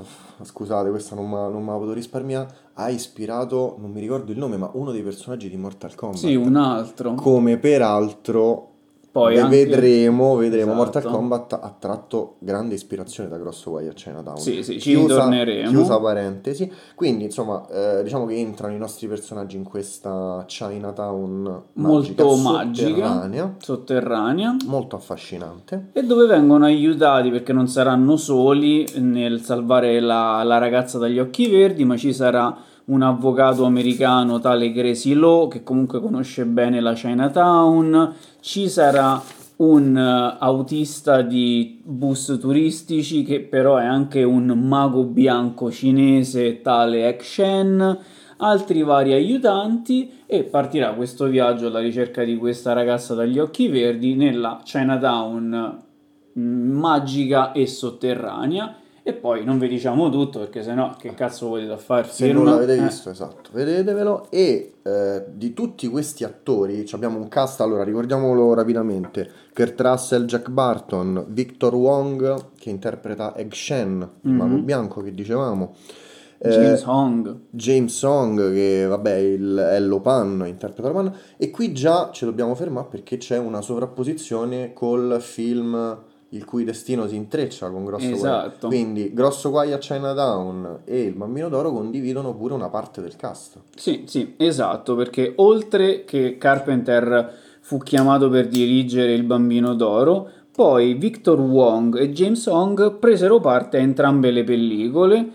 scusate, 0.41 0.89
questa 0.89 1.15
non 1.15 1.29
me 1.29 1.49
non 1.49 1.63
me 1.63 1.71
la 1.71 1.77
potevo 1.77 1.93
risparmiare, 1.93 2.47
ha 2.73 2.89
ispirato, 2.89 3.75
non 3.79 3.91
mi 3.91 3.99
ricordo 3.99 4.31
il 4.31 4.37
nome, 4.37 4.57
ma 4.57 4.69
uno 4.73 4.91
dei 4.91 5.01
personaggi 5.01 5.49
di 5.49 5.57
Mortal 5.57 5.95
Kombat. 5.95 6.19
sì, 6.19 6.35
un 6.35 6.55
altro. 6.55 7.15
Come 7.15 7.57
peraltro 7.57 8.70
Poi 9.11 9.37
anche- 9.37 9.65
vedremo, 9.65 10.35
vedremo 10.35 10.73
Mortal 10.73 11.01
Esatto. 11.01 11.15
Kombat 11.17 11.53
ha 11.53 11.75
tratto 11.77 12.35
grande 12.39 12.75
ispirazione 12.75 13.27
da 13.27 13.37
Grosso 13.37 13.71
Guai 13.71 13.87
a 13.89 13.91
Chinatown. 13.93 14.37
Sì, 14.37 14.63
sì, 14.63 14.79
ci 14.79 14.95
ritorneremo. 14.95 15.69
Chiusa 15.69 15.99
parentesi. 15.99 16.71
Quindi, 16.95 17.25
insomma, 17.25 17.65
eh, 17.69 18.03
diciamo 18.03 18.25
che 18.25 18.35
entrano 18.35 18.73
i 18.73 18.77
nostri 18.77 19.07
personaggi 19.07 19.57
in 19.57 19.63
questa 19.63 20.45
Chinatown 20.47 21.63
magica, 21.73 22.23
Molto 22.23 22.35
magica, 22.49 22.85
sotterranea, 22.85 23.55
sotterranea. 23.57 24.55
molto 24.67 24.95
affascinante. 24.95 25.89
E 25.91 26.03
dove 26.03 26.25
vengono 26.27 26.63
aiutati 26.65 27.29
perché 27.31 27.51
non 27.53 27.67
saranno 27.67 28.15
soli 28.15 28.87
nel 28.95 29.41
salvare 29.41 29.99
la, 29.99 30.41
la 30.43 30.57
ragazza 30.57 30.97
dagli 30.97 31.19
occhi 31.19 31.49
verdi, 31.49 31.83
ma 31.83 31.97
ci 31.97 32.13
sarà 32.13 32.55
un 32.91 33.01
avvocato 33.01 33.63
americano 33.63 34.39
tale 34.39 34.71
Gracie 34.71 35.15
Law 35.15 35.47
che 35.47 35.63
comunque 35.63 36.01
conosce 36.01 36.45
bene 36.45 36.81
la 36.81 36.93
Chinatown, 36.93 38.13
ci 38.41 38.67
sarà 38.67 39.21
un 39.57 39.95
eh, 39.95 40.37
autista 40.39 41.21
di 41.21 41.79
bus 41.83 42.37
turistici 42.39 43.23
che 43.23 43.39
però 43.41 43.77
è 43.77 43.85
anche 43.85 44.23
un 44.23 44.47
mago 44.47 45.03
bianco 45.03 45.71
cinese 45.71 46.61
tale 46.61 47.07
Ek 47.07 47.23
Shen, 47.23 47.97
altri 48.37 48.83
vari 48.83 49.13
aiutanti 49.13 50.23
e 50.25 50.43
partirà 50.43 50.93
questo 50.93 51.27
viaggio 51.27 51.67
alla 51.67 51.79
ricerca 51.79 52.23
di 52.23 52.35
questa 52.35 52.73
ragazza 52.73 53.13
dagli 53.13 53.39
occhi 53.39 53.69
verdi 53.69 54.15
nella 54.15 54.59
Chinatown 54.63 55.79
mm, 56.37 56.71
magica 56.71 57.53
e 57.53 57.67
sotterranea 57.67 58.75
e 59.03 59.13
poi 59.13 59.43
non 59.43 59.57
vi 59.57 59.67
diciamo 59.67 60.09
tutto 60.09 60.39
perché 60.39 60.61
sennò 60.63 60.95
che 60.95 61.13
cazzo 61.15 61.47
volete 61.47 61.75
fare 61.77 62.03
Se 62.07 62.25
film? 62.25 62.37
non 62.37 62.45
l'avete 62.45 62.75
Eh, 62.75 62.81
visto, 62.83 63.09
esatto, 63.09 63.49
vedetevelo. 63.53 64.27
E 64.29 64.75
eh, 64.83 65.23
di 65.33 65.53
tutti 65.53 65.87
questi 65.87 66.23
attori, 66.23 66.85
abbiamo 66.91 67.17
un 67.17 67.27
cast, 67.27 67.61
allora 67.61 67.83
ricordiamolo 67.83 68.53
rapidamente: 68.53 69.29
Kurt 69.53 69.79
Russell, 69.81 70.25
Jack 70.25 70.49
Barton, 70.49 71.25
Victor 71.29 71.73
Wong 71.75 72.51
che 72.57 72.69
interpreta 72.69 73.35
Egg 73.35 73.51
Shen, 73.53 74.07
il 74.21 74.31
mago 74.31 74.57
bianco 74.57 75.01
che 75.01 75.13
dicevamo. 75.13 75.73
eh, 76.37 76.49
Mm-hmm. 76.49 76.59
James 76.61 76.83
Hong 76.85 77.39
James 77.51 77.95
Song 77.95 78.51
che 78.51 78.85
vabbè 78.87 79.13
il, 79.15 79.55
è 79.73 79.79
Lopan, 79.79 80.43
interpreta 80.47 80.87
Lopan 80.89 81.13
e 81.37 81.51
qui 81.51 81.71
già 81.71 82.09
ci 82.11 82.25
dobbiamo 82.25 82.55
fermare 82.55 82.87
perché 82.89 83.17
c'è 83.17 83.37
una 83.37 83.61
sovrapposizione 83.61 84.73
col 84.73 85.17
film 85.21 86.03
il 86.33 86.45
cui 86.45 86.63
destino 86.63 87.07
si 87.07 87.15
intreccia 87.15 87.69
con 87.69 87.83
Grosso 87.85 88.05
Guai. 88.05 88.17
Esatto. 88.17 88.67
Quindi 88.67 89.13
Grosso 89.13 89.49
Guai 89.49 89.73
a 89.73 89.77
Chinatown 89.77 90.79
e 90.85 91.01
il 91.01 91.13
Bambino 91.13 91.49
d'Oro 91.49 91.71
condividono 91.71 92.33
pure 92.35 92.53
una 92.53 92.69
parte 92.69 93.01
del 93.01 93.15
cast. 93.15 93.59
Sì, 93.75 94.03
sì, 94.05 94.35
esatto, 94.37 94.95
perché 94.95 95.33
oltre 95.37 96.03
che 96.05 96.37
Carpenter 96.37 97.33
fu 97.59 97.77
chiamato 97.79 98.29
per 98.29 98.47
dirigere 98.47 99.13
Il 99.13 99.23
Bambino 99.23 99.75
d'Oro, 99.75 100.29
poi 100.51 100.93
Victor 100.93 101.39
Wong 101.39 101.97
e 101.97 102.11
James 102.11 102.45
Hong 102.47 102.97
presero 102.97 103.39
parte 103.39 103.77
a 103.77 103.81
entrambe 103.81 104.31
le 104.31 104.43
pellicole 104.43 105.31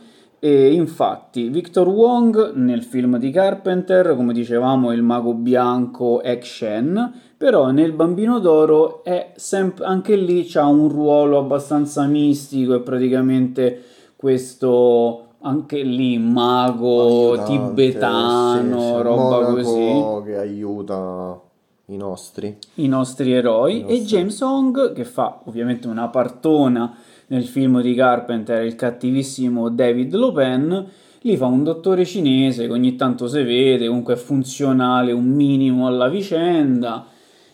e 0.47 0.73
infatti 0.73 1.49
Victor 1.49 1.89
Wong 1.89 2.53
nel 2.55 2.85
film 2.85 3.19
di 3.19 3.33
Carpenter, 3.33 4.15
come 4.15 4.33
dicevamo, 4.33 4.93
è 4.93 4.95
il 4.95 5.03
mago 5.03 5.35
bianco 5.35 6.21
action, 6.21 7.13
però 7.37 7.73
nel 7.73 7.91
Bambino 7.91 8.39
d'Oro 8.39 9.03
è 9.03 9.33
sempre 9.35 9.85
anche 9.87 10.15
lì 10.15 10.45
c'ha 10.47 10.65
un 10.67 10.89
ruolo 10.89 11.39
abbastanza 11.39 12.07
mistico 12.07 12.75
e 12.75 12.81
praticamente 12.81 13.83
questo 14.15 15.31
anche 15.41 15.83
lì 15.83 16.17
mago 16.17 17.33
Aiutante, 17.33 17.51
tibetano, 17.51 18.81
sì, 18.81 18.87
sì, 18.87 19.03
roba 19.03 19.41
monaco 19.41 19.53
così. 19.55 20.27
che 20.27 20.37
aiuta 20.37 21.41
i 21.87 21.97
nostri. 21.97 22.57
i 22.75 22.89
nostri 22.89 23.33
eroi 23.33 23.77
I 23.77 23.81
nostri. 23.81 23.99
e 23.99 24.05
James 24.05 24.41
Hong 24.41 24.93
che 24.93 25.05
fa 25.05 25.41
ovviamente 25.45 25.87
una 25.87 26.09
partona 26.09 26.97
nel 27.29 27.45
film 27.45 27.81
di 27.81 27.95
Carpenter 27.95 28.65
il 28.65 28.75
cattivissimo 28.75 29.69
David 29.69 30.15
Lopen 30.15 30.87
lì 31.21 31.37
fa 31.37 31.47
un 31.47 31.63
dottore 31.63 32.05
cinese 32.05 32.67
che 32.67 32.73
ogni 32.73 32.97
tanto 32.97 33.29
si 33.29 33.43
vede 33.43 33.87
comunque 33.87 34.15
è 34.15 34.17
funzionale 34.17 35.13
un 35.13 35.27
minimo 35.27 35.87
alla 35.87 36.09
vicenda 36.09 37.07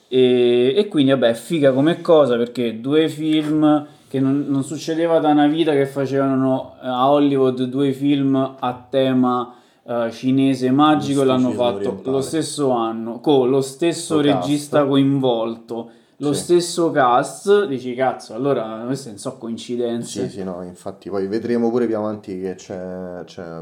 e, 0.09 0.75
e 0.77 0.89
quindi 0.89 1.11
vabbè 1.11 1.35
figa 1.35 1.73
come 1.73 2.01
cosa 2.01 2.37
perché 2.37 2.81
due 2.81 3.09
film 3.09 3.87
che 4.09 4.21
non, 4.21 4.45
non 4.49 4.63
succedeva 4.63 5.19
da 5.21 5.31
una 5.31 5.47
vita 5.47 5.73
che 5.73 5.87
facevano 5.87 6.75
a 6.81 7.11
Hollywood 7.11 7.63
due 7.65 7.93
film 7.93 8.35
a 8.59 8.87
tema 8.89 9.57
eh, 9.85 10.11
cinese 10.13 10.71
magico 10.71 11.25
l'hanno 11.25 11.51
fatto 11.53 11.77
orientale. 11.77 12.11
lo 12.11 12.21
stesso 12.21 12.71
anno 12.71 13.21
con 13.21 13.51
lo 13.51 13.61
stesso 13.61 14.17
Lo 14.17 14.21
regista 14.23 14.79
cast. 14.79 14.89
coinvolto 14.89 15.91
lo 16.19 16.33
Sì. 16.35 16.41
stesso 16.43 16.91
cast 16.93 17.67
dici 17.67 17.95
cazzo 17.95 18.35
allora 18.35 18.83
queste 18.87 19.09
non 19.09 19.19
so 19.19 19.39
coincidenze 19.39 20.29
Sì, 20.29 20.31
sì, 20.39 20.45
no, 20.45 20.63
infatti 20.63 21.11
poi 21.11 21.27
vedremo 21.27 21.69
pure 21.71 21.87
più 21.87 21.97
avanti 21.97 22.41
che 22.41 22.55
c'è, 22.55 23.23
c'è 23.25 23.59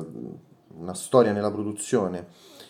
una 0.76 0.94
storia 0.94 1.32
nella 1.32 1.50
produzione, 1.50 2.26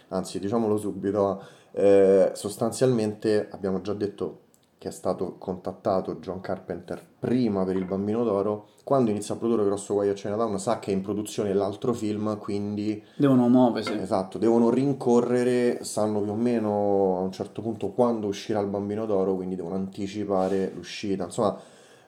anzi 0.09 0.39
diciamolo 0.41 0.77
subito, 0.77 1.43
eh, 1.73 2.31
sostanzialmente 2.35 3.49
abbiamo 3.51 3.81
già 3.81 3.93
detto 3.95 4.41
che 4.81 4.89
è 4.89 4.93
stato 4.93 5.37
contattato 5.37 6.15
John 6.21 6.41
Carpenter 6.41 7.05
prima 7.19 7.65
per 7.65 7.77
il 7.77 7.85
Bambino 7.85 8.25
d'Oro, 8.25 8.69
quando 8.83 9.11
inizia 9.11 9.35
a 9.35 9.37
produrre 9.37 9.67
Grosso 9.67 9.93
Guai 9.93 10.09
a 10.09 10.15
Chinatown 10.15 10.59
sa 10.59 10.79
che 10.79 10.91
è 10.91 10.95
in 10.95 11.03
produzione 11.03 11.53
l'altro 11.53 11.93
film, 11.93 12.39
quindi 12.39 13.03
devono 13.15 13.47
muoversi 13.51 13.93
esatto, 13.93 14.39
devono 14.39 14.71
rincorrere, 14.71 15.85
sanno 15.85 16.23
più 16.23 16.31
o 16.33 16.35
meno 16.35 17.19
a 17.19 17.21
un 17.21 17.31
certo 17.31 17.61
punto 17.61 17.89
quando 17.89 18.27
uscirà 18.27 18.59
il 18.61 18.69
Bambino 18.69 19.05
d'Oro, 19.05 19.35
quindi 19.35 19.55
devono 19.55 19.75
anticipare 19.75 20.73
l'uscita, 20.75 21.25
insomma... 21.25 21.59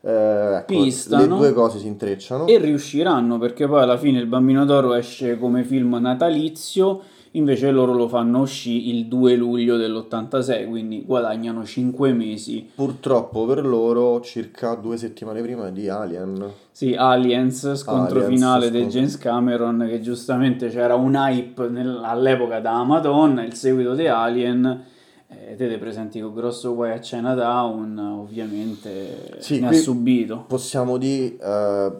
eh, 0.00 0.56
ecco, 0.56 0.64
Pistano. 0.64 1.22
le 1.24 1.28
due 1.28 1.52
cose 1.52 1.78
si 1.78 1.86
intrecciano. 1.86 2.46
e 2.46 2.56
riusciranno 2.56 3.36
perché 3.36 3.68
poi 3.68 3.82
alla 3.82 3.98
fine 3.98 4.18
il 4.18 4.26
Bambino 4.26 4.64
d'Oro 4.64 4.94
esce 4.94 5.38
come 5.38 5.62
film 5.62 5.94
natalizio 6.00 7.02
invece 7.32 7.70
loro 7.70 7.92
lo 7.92 8.08
fanno 8.08 8.40
uscire 8.40 8.90
il 8.90 9.06
2 9.06 9.36
luglio 9.36 9.76
dell'86 9.76 10.68
quindi 10.68 11.02
guadagnano 11.04 11.64
5 11.64 12.12
mesi 12.12 12.68
Purtroppo 12.74 13.44
per 13.46 13.64
loro, 13.64 14.20
circa 14.20 14.74
due 14.74 14.96
settimane 14.96 15.40
prima 15.42 15.70
di 15.70 15.88
Alien. 15.88 16.50
Sì, 16.70 16.94
Aliens, 16.94 17.74
scontro 17.74 18.20
Aliens, 18.20 18.34
finale 18.40 18.70
di 18.70 18.78
scontro. 18.78 18.98
James 18.98 19.18
Cameron, 19.18 19.86
che 19.88 20.00
giustamente 20.00 20.68
c'era 20.68 20.94
un 20.94 21.14
hype 21.14 21.68
nel- 21.68 22.00
all'epoca 22.02 22.60
da 22.60 22.82
Madonna, 22.82 23.44
il 23.44 23.54
seguito 23.54 23.94
di 23.94 24.06
Alien. 24.06 24.84
Eh, 25.34 25.56
te 25.56 25.78
presenti 25.78 26.20
con 26.20 26.34
grosso 26.34 26.74
guai 26.74 26.92
a 26.92 26.98
Chinatown, 26.98 27.98
ovviamente 27.98 29.36
Sì, 29.40 29.60
ne 29.60 29.68
ha 29.68 29.72
subito. 29.72 30.44
Possiamo 30.46 30.98
dire, 30.98 31.36
eh, 31.38 31.92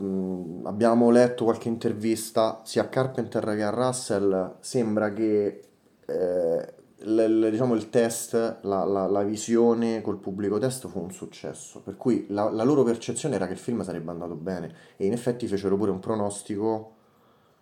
abbiamo 0.64 1.10
letto 1.10 1.44
qualche 1.44 1.68
intervista 1.68 2.60
sia 2.64 2.82
a 2.82 2.88
Carpenter 2.88 3.44
che 3.56 3.62
a 3.62 3.70
Russell, 3.70 4.54
sembra 4.60 5.12
che 5.12 5.60
eh, 6.06 6.74
l- 7.04 7.20
l- 7.24 7.50
diciamo, 7.50 7.74
il 7.74 7.88
test, 7.88 8.58
la, 8.62 8.84
la- 8.84 9.06
la 9.06 9.22
visione 9.22 10.02
col 10.02 10.18
pubblico 10.18 10.58
test 10.58 10.86
fu 10.88 11.00
un 11.00 11.10
successo, 11.12 11.80
per 11.80 11.96
cui 11.96 12.26
la, 12.28 12.50
la 12.50 12.64
loro 12.64 12.82
percezione 12.82 13.36
era 13.36 13.46
che 13.46 13.52
il 13.52 13.58
film 13.58 13.82
sarebbe 13.82 14.10
andato 14.10 14.34
bene 14.34 14.72
e 14.96 15.06
in 15.06 15.12
effetti 15.12 15.46
fecero 15.46 15.76
pure 15.76 15.90
un 15.90 16.00
pronostico 16.00 16.92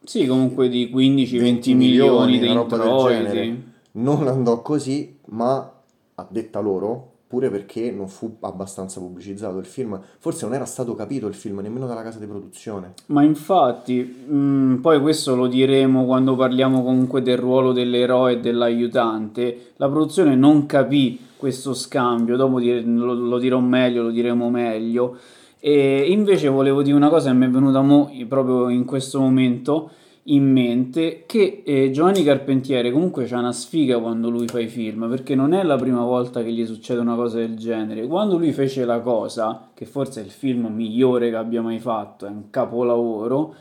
Sì, 0.03 0.27
comunque 0.27 0.69
di 0.69 0.91
15-20 0.93 1.39
20 1.39 1.75
milioni, 1.75 2.33
milioni, 2.33 2.39
di 2.39 2.49
introiti. 2.61 3.15
genere. 3.15 3.63
non 3.93 4.27
andò 4.29 4.63
così, 4.63 5.19
ma 5.31 5.73
a 6.15 6.27
detta 6.29 6.61
loro, 6.61 7.09
pure 7.27 7.49
perché 7.49 7.93
non 7.93 8.09
fu 8.09 8.37
abbastanza 8.41 8.99
pubblicizzato 8.99 9.59
il 9.59 9.65
film, 9.65 10.01
forse 10.19 10.47
non 10.47 10.55
era 10.55 10.65
stato 10.65 10.95
capito 10.95 11.29
il 11.29 11.35
film 11.35 11.61
nemmeno 11.61 11.87
dalla 11.87 12.03
casa 12.03 12.19
di 12.19 12.27
produzione. 12.27 12.95
Ma 13.07 13.23
infatti, 13.23 14.03
mh, 14.03 14.81
poi 14.83 15.01
questo 15.01 15.37
lo 15.37 15.47
diremo 15.47 16.07
quando 16.07 16.35
parliamo 16.35 16.83
comunque 16.83 17.23
del 17.23 17.39
ruolo 17.39 17.73
dell'eroe 17.73 18.33
e 18.33 18.41
dell'aiutante. 18.41 19.73
La 19.77 19.89
produzione 19.89 20.35
non 20.35 20.67
capì 20.67 21.21
questo 21.37 21.73
scambio, 21.73 22.37
dopo 22.37 22.59
dire- 22.59 22.83
lo, 22.83 23.15
lo 23.15 23.39
dirò 23.39 23.61
meglio, 23.61 24.03
lo 24.03 24.11
diremo 24.11 24.51
meglio. 24.51 25.17
E 25.61 26.11
invece 26.11 26.49
volevo 26.49 26.83
dire 26.83 26.97
una 26.97 27.11
cosa 27.11 27.31
che 27.31 27.37
mi 27.37 27.47
è 27.47 27.51
venuta 27.51 27.81
mo, 27.81 28.11
proprio 28.27 28.71
in 28.71 28.85
questo 28.85 29.21
momento 29.21 29.91
in 30.31 30.51
mente 30.51 31.25
che 31.27 31.63
eh, 31.65 31.91
Giovanni 31.91 32.23
Carpentiere 32.23 32.91
comunque 32.91 33.27
c'ha 33.27 33.39
una 33.39 33.53
sfiga 33.53 33.99
quando 33.99 34.31
lui 34.31 34.47
fa 34.47 34.61
i 34.61 34.69
film 34.69 35.09
perché 35.09 35.35
non 35.35 35.53
è 35.53 35.63
la 35.63 35.77
prima 35.77 36.03
volta 36.03 36.43
che 36.43 36.53
gli 36.53 36.65
succede 36.67 37.01
una 37.01 37.15
cosa 37.15 37.39
del 37.39 37.57
genere 37.57 38.07
quando 38.07 38.37
lui 38.37 38.53
fece 38.53 38.85
la 38.85 39.01
cosa 39.01 39.71
che 39.75 39.87
forse 39.87 40.21
è 40.21 40.25
il 40.25 40.31
film 40.31 40.67
migliore 40.67 41.31
che 41.31 41.37
abbia 41.37 41.63
mai 41.63 41.79
fatto 41.79 42.27
è 42.27 42.29
un 42.29 42.51
capolavoro 42.51 43.55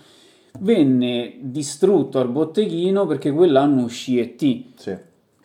venne 0.59 1.37
distrutto 1.39 2.19
al 2.19 2.29
botteghino 2.29 3.05
perché 3.05 3.31
quell'anno 3.31 3.83
uscì 3.83 4.19
E.T. 4.19 4.63
Sì. 4.75 4.97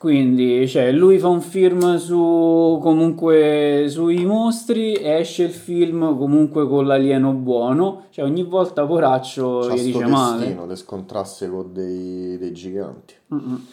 Quindi, 0.04 0.68
cioè, 0.68 0.92
lui 0.92 1.18
fa 1.18 1.28
un 1.28 1.40
film 1.40 1.96
su 1.96 2.78
comunque 2.82 3.86
sui 3.88 4.26
mostri, 4.26 4.98
esce 5.02 5.44
il 5.44 5.50
film 5.50 6.18
comunque 6.18 6.68
con 6.68 6.86
l'alieno 6.86 7.32
buono, 7.32 8.02
cioè 8.10 8.26
ogni 8.26 8.42
volta 8.42 8.84
poraccio 8.84 9.60
C'ha 9.60 9.74
gli 9.74 9.84
dice 9.84 10.04
male. 10.04 10.58
che 10.68 10.76
scontrasse 10.76 11.48
con 11.48 11.72
dei, 11.72 12.36
dei 12.36 12.52
giganti. 12.52 13.14
Mm-mm. 13.32 13.66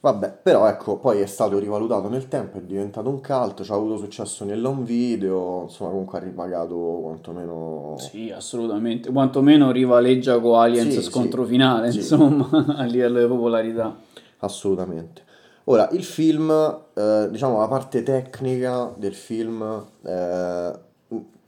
Vabbè, 0.00 0.40
però 0.42 0.68
ecco, 0.68 0.98
poi 0.98 1.20
è 1.22 1.26
stato 1.26 1.58
rivalutato 1.58 2.10
nel 2.10 2.28
tempo, 2.28 2.58
è 2.58 2.60
diventato 2.60 3.08
un 3.08 3.22
cult, 3.22 3.62
ci 3.62 3.72
ha 3.72 3.74
avuto 3.74 3.96
successo 3.96 4.44
nell'home 4.44 4.82
video, 4.82 5.62
insomma 5.62 5.88
comunque 5.88 6.18
ha 6.18 6.20
ripagato 6.20 6.76
quantomeno... 7.02 7.94
Sì, 7.96 8.30
assolutamente. 8.30 9.10
Quantomeno 9.10 9.70
rivaleggia 9.70 10.38
con 10.38 10.58
Aliens 10.60 10.96
Sì, 10.96 11.02
scontro 11.02 11.44
sì. 11.44 11.52
finale, 11.52 11.90
Sì. 11.92 11.98
insomma, 12.00 12.46
a 12.76 12.84
livello 12.84 13.20
di 13.22 13.26
popolarità. 13.26 13.96
Assolutamente. 14.40 15.30
Ora, 15.64 15.88
il 15.92 16.02
film, 16.02 16.50
eh, 16.94 17.28
diciamo 17.30 17.60
la 17.60 17.68
parte 17.68 18.02
tecnica 18.02 18.92
del 18.96 19.14
film 19.14 19.84
eh, 20.04 20.72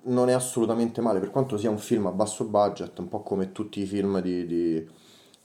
non 0.04 0.28
è 0.28 0.32
assolutamente 0.32 1.00
male, 1.00 1.18
per 1.18 1.30
quanto 1.30 1.56
sia 1.56 1.70
un 1.70 1.78
film 1.78 2.06
a 2.06 2.10
basso 2.10 2.44
budget, 2.44 2.98
un 2.98 3.08
po' 3.08 3.22
come 3.22 3.52
tutti 3.52 3.80
i 3.80 3.86
film 3.86 4.20
di, 4.20 4.46
di, 4.46 4.88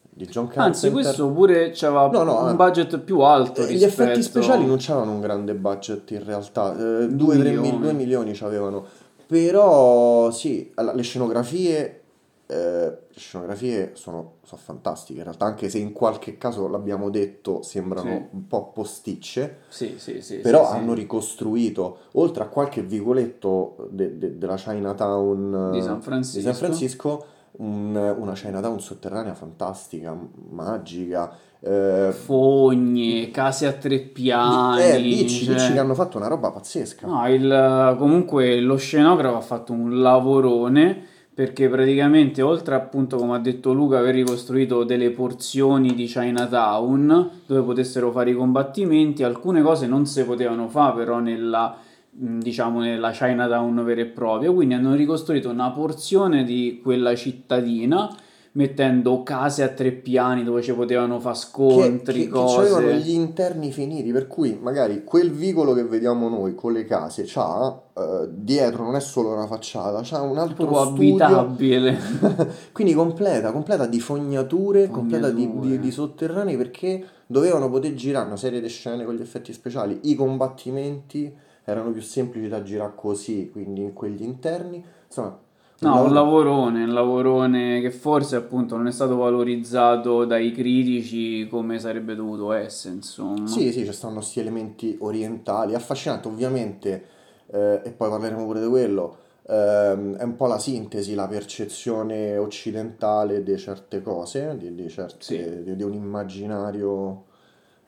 di 0.09 0.25
John 0.25 0.45
Carpenter. 0.47 0.65
Anzi, 0.65 0.91
questo 0.91 1.29
pure 1.31 1.71
c'aveva 1.73 2.09
No, 2.09 2.23
no, 2.23 2.43
un 2.43 2.49
eh. 2.49 2.55
budget 2.55 2.99
più 2.99 3.21
alto 3.21 3.61
Eh, 3.61 3.67
Gli 3.73 3.83
rispetto... 3.83 4.03
effetti 4.03 4.21
speciali 4.21 4.65
non 4.65 4.77
c'avevano 4.79 5.13
un 5.13 5.21
grande 5.21 5.55
budget 5.55 6.11
in 6.11 6.23
realtà, 6.23 6.73
2-3 6.73 7.07
milioni. 7.07 7.59
milioni. 7.59 7.93
milioni 7.93 8.31
c'avevano, 8.33 8.85
però 9.25 10.29
sì, 10.31 10.71
le 10.75 11.01
scenografie, 11.01 12.01
eh, 12.51 12.55
le 12.55 13.19
scenografie 13.19 13.91
sono, 13.93 14.37
sono 14.43 14.59
fantastiche 14.63 15.19
in 15.19 15.23
realtà, 15.25 15.45
anche 15.45 15.69
se 15.69 15.77
in 15.77 15.91
qualche 15.93 16.37
caso 16.37 16.67
l'abbiamo 16.67 17.11
detto 17.11 17.61
sembrano 17.61 18.09
Sì. 18.09 18.25
un 18.31 18.47
po' 18.47 18.71
posticce, 18.71 19.57
Sì, 19.67 19.93
sì, 19.97 20.21
sì. 20.21 20.37
però 20.37 20.65
sì, 20.65 20.71
sì. 20.71 20.77
hanno 20.77 20.93
ricostruito, 20.93 21.97
oltre 22.13 22.43
a 22.43 22.47
qualche 22.47 22.81
vicoletto 22.81 23.87
de- 23.91 24.17
de- 24.17 24.37
della 24.39 24.55
Chinatown 24.55 25.69
Di 25.71 25.77
eh, 25.77 25.81
San 25.83 26.01
Francisco. 26.01 26.37
di 26.39 26.43
San 26.43 26.55
Francisco, 26.55 27.25
un- 27.57 28.15
una 28.17 28.33
Chinatown 28.33 28.79
sotterranea 28.79 29.35
fantastica, 29.35 30.17
magica. 30.49 31.31
eh, 31.61 32.11
Fogne, 32.13 33.29
case 33.31 33.67
a 33.67 33.73
tre 33.73 33.99
piani... 33.99 34.81
eh, 34.81 35.01
dici, 35.01 35.43
cioè- 35.45 35.55
dici 35.55 35.73
che 35.73 35.79
hanno 35.79 35.93
fatto 35.93 36.17
una 36.17 36.27
roba 36.27 36.51
pazzesca. 36.51 37.05
No, 37.05 37.27
il, 37.27 37.95
comunque 37.97 38.59
lo 38.61 38.77
scenografo 38.77 39.35
ha 39.37 39.41
fatto 39.41 39.73
un 39.73 39.99
lavorone 40.01 41.05
perché 41.39 41.69
praticamente 41.69 42.41
oltre 42.41 42.75
appunto 42.75 43.15
come 43.15 43.35
ha 43.35 43.39
detto 43.39 43.71
Luca 43.71 43.99
aver 43.99 44.13
ricostruito 44.13 44.83
delle 44.83 45.09
porzioni 45.11 45.95
di 45.95 46.03
Chinatown 46.03 47.29
dove 47.45 47.61
potessero 47.61 48.11
fare 48.11 48.31
i 48.31 48.33
combattimenti, 48.33 49.23
alcune 49.23 49.61
cose 49.61 49.87
non 49.87 50.05
si 50.05 50.25
potevano 50.25 50.67
fare 50.67 50.97
però 50.97 51.19
nella 51.19 51.77
diciamo 52.11 52.81
nella 52.81 53.11
Chinatown 53.11 53.85
vera 53.85 54.01
e 54.01 54.07
propria, 54.07 54.51
quindi 54.51 54.73
hanno 54.73 54.95
ricostruito 54.95 55.49
una 55.49 55.71
porzione 55.71 56.43
di 56.43 56.81
quella 56.83 57.15
cittadina 57.15 58.13
mettendo 58.59 59.23
case 59.23 59.63
a 59.63 59.69
tre 59.69 59.93
piani 59.93 60.43
dove 60.43 60.61
ci 60.61 60.73
potevano 60.73 61.17
fare 61.21 61.33
Che, 61.35 61.41
scontri, 61.41 62.13
che, 62.13 62.23
che 62.25 62.29
cose. 62.29 62.59
avevano 62.59 62.89
gli 62.91 63.11
interni 63.11 63.71
finiti, 63.71 64.11
per 64.11 64.27
cui 64.27 64.59
magari 64.61 65.05
quel 65.05 65.31
vicolo 65.31 65.73
che 65.73 65.83
vediamo 65.85 66.27
noi 66.27 66.55
con 66.55 66.73
le 66.73 66.83
case 66.83 67.23
c'ha 67.25 67.81
eh, 67.95 68.27
dietro 68.29 68.83
non 68.83 68.95
è 68.95 68.99
solo 68.99 69.31
una 69.33 69.47
facciata, 69.47 70.01
c'ha 70.03 70.21
un 70.21 70.37
altro 70.37 70.65
proprio 70.67 70.85
studio 70.93 71.25
abitabile. 71.25 71.97
Quindi 72.73 72.93
completa, 72.93 73.53
completa 73.53 73.85
di 73.85 74.01
fognature, 74.01 74.89
completa 74.89 75.29
di, 75.29 75.45
Fognature. 75.45 75.69
di- 75.69 75.79
di 75.79 75.91
sotterranei 75.91 76.57
perché 76.57 77.05
dovevano 77.27 77.69
poter 77.69 77.93
girare 77.93 78.27
una 78.27 78.35
serie 78.37 78.59
di 78.59 78.67
scene 78.67 79.05
con 79.05 79.15
gli 79.15 79.21
effetti 79.21 79.53
speciali. 79.53 79.99
I 80.03 80.15
combattimenti 80.15 81.33
erano 81.63 81.91
più 81.91 82.01
semplici 82.01 82.49
da 82.49 82.61
girare 82.61 82.91
così, 82.95 83.49
quindi 83.51 83.81
in 83.83 83.93
quegli 83.93 84.23
interni. 84.23 84.83
Insomma, 85.07 85.37
No, 85.81 86.03
un 86.03 86.13
lavoro- 86.13 86.43
lavorone, 86.43 86.83
un 86.83 86.93
lavorone 86.93 87.81
che 87.81 87.91
forse 87.91 88.35
appunto 88.35 88.75
non 88.75 88.87
è 88.87 88.91
stato 88.91 89.15
valorizzato 89.15 90.25
dai 90.25 90.51
critici 90.51 91.47
come 91.47 91.79
sarebbe 91.79 92.15
dovuto 92.15 92.51
essere, 92.51 92.95
insomma. 92.95 93.47
Sì, 93.47 93.71
sì, 93.71 93.85
ci 93.85 93.93
stanno 93.93 94.15
questi 94.15 94.39
elementi 94.41 94.97
orientali, 94.99 95.75
affascinante 95.75 96.27
ovviamente, 96.27 97.05
eh, 97.47 97.81
e 97.83 97.91
poi 97.91 98.09
parleremo 98.09 98.45
pure 98.45 98.59
di 98.61 98.67
quello, 98.67 99.17
ehm, 99.47 100.15
è 100.17 100.23
un 100.23 100.35
po' 100.35 100.47
la 100.47 100.59
sintesi, 100.59 101.15
la 101.15 101.27
percezione 101.27 102.37
occidentale 102.37 103.41
di 103.41 103.57
certe 103.57 104.01
cose, 104.01 104.57
di, 104.57 104.75
di 104.75 104.89
certe- 104.89 105.23
Sì. 105.23 105.63
di, 105.63 105.75
di 105.77 105.83
un 105.83 105.93
immaginario 105.93 107.23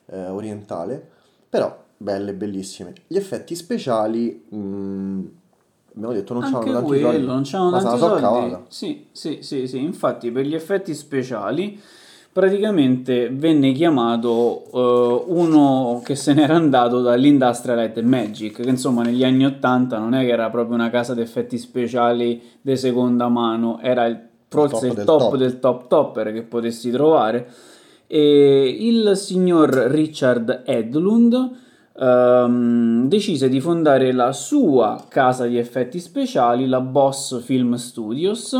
eh, 0.06 0.28
orientale, 0.28 1.06
però 1.48 1.76
belle, 1.96 2.32
bellissime. 2.32 2.94
Gli 3.06 3.16
effetti 3.16 3.54
speciali, 3.54 4.44
mh, 4.48 5.20
abbiamo 5.94 6.12
detto, 6.12 6.32
non 6.34 6.42
c'hanno 6.42 6.64
tanti 6.64 6.86
quello, 6.86 7.10
soldi, 7.10 7.26
non 7.26 7.70
la 7.70 7.82
tanti 7.82 7.98
so 7.98 8.18
soldi. 8.18 8.56
Sì, 8.68 9.06
sì, 9.12 9.38
sì, 9.42 9.66
sì, 9.66 9.78
infatti 9.78 10.30
per 10.30 10.46
gli 10.46 10.54
effetti 10.54 10.94
speciali 10.94 11.80
praticamente 12.32 13.28
venne 13.28 13.72
chiamato 13.72 14.64
eh, 14.72 15.24
uno 15.32 16.00
che 16.02 16.14
se 16.14 16.32
n'era 16.32 16.54
andato 16.54 17.02
dall'Industrial 17.02 17.76
Light 17.76 18.00
Magic, 18.00 18.62
che 18.62 18.68
insomma 18.68 19.02
negli 19.02 19.22
anni 19.22 19.44
80 19.44 19.98
non 19.98 20.14
è 20.14 20.24
che 20.24 20.32
era 20.32 20.48
proprio 20.48 20.74
una 20.74 20.88
casa 20.88 21.14
di 21.14 21.20
effetti 21.20 21.58
speciali 21.58 22.40
di 22.60 22.76
seconda 22.76 23.28
mano, 23.28 23.78
era 23.82 24.06
il, 24.06 24.18
forse 24.48 24.74
top 24.74 24.84
il 24.84 24.94
del 24.94 25.04
top 25.04 25.20
top. 25.20 25.36
del 25.36 25.58
top 25.58 25.86
topper 25.88 26.32
che 26.32 26.42
potessi 26.42 26.90
trovare. 26.90 27.48
E 28.06 28.76
il 28.80 29.12
signor 29.16 29.70
Richard 29.70 30.62
Edlund 30.66 31.50
ehm, 31.98 33.08
decise 33.08 33.48
di 33.48 33.60
fondare 33.60 34.12
la 34.12 34.32
sua 34.32 35.04
casa 35.08 35.46
di 35.46 35.58
effetti 35.58 35.98
speciali, 36.00 36.66
la 36.66 36.80
Boss 36.80 37.42
Film 37.42 37.74
Studios, 37.74 38.56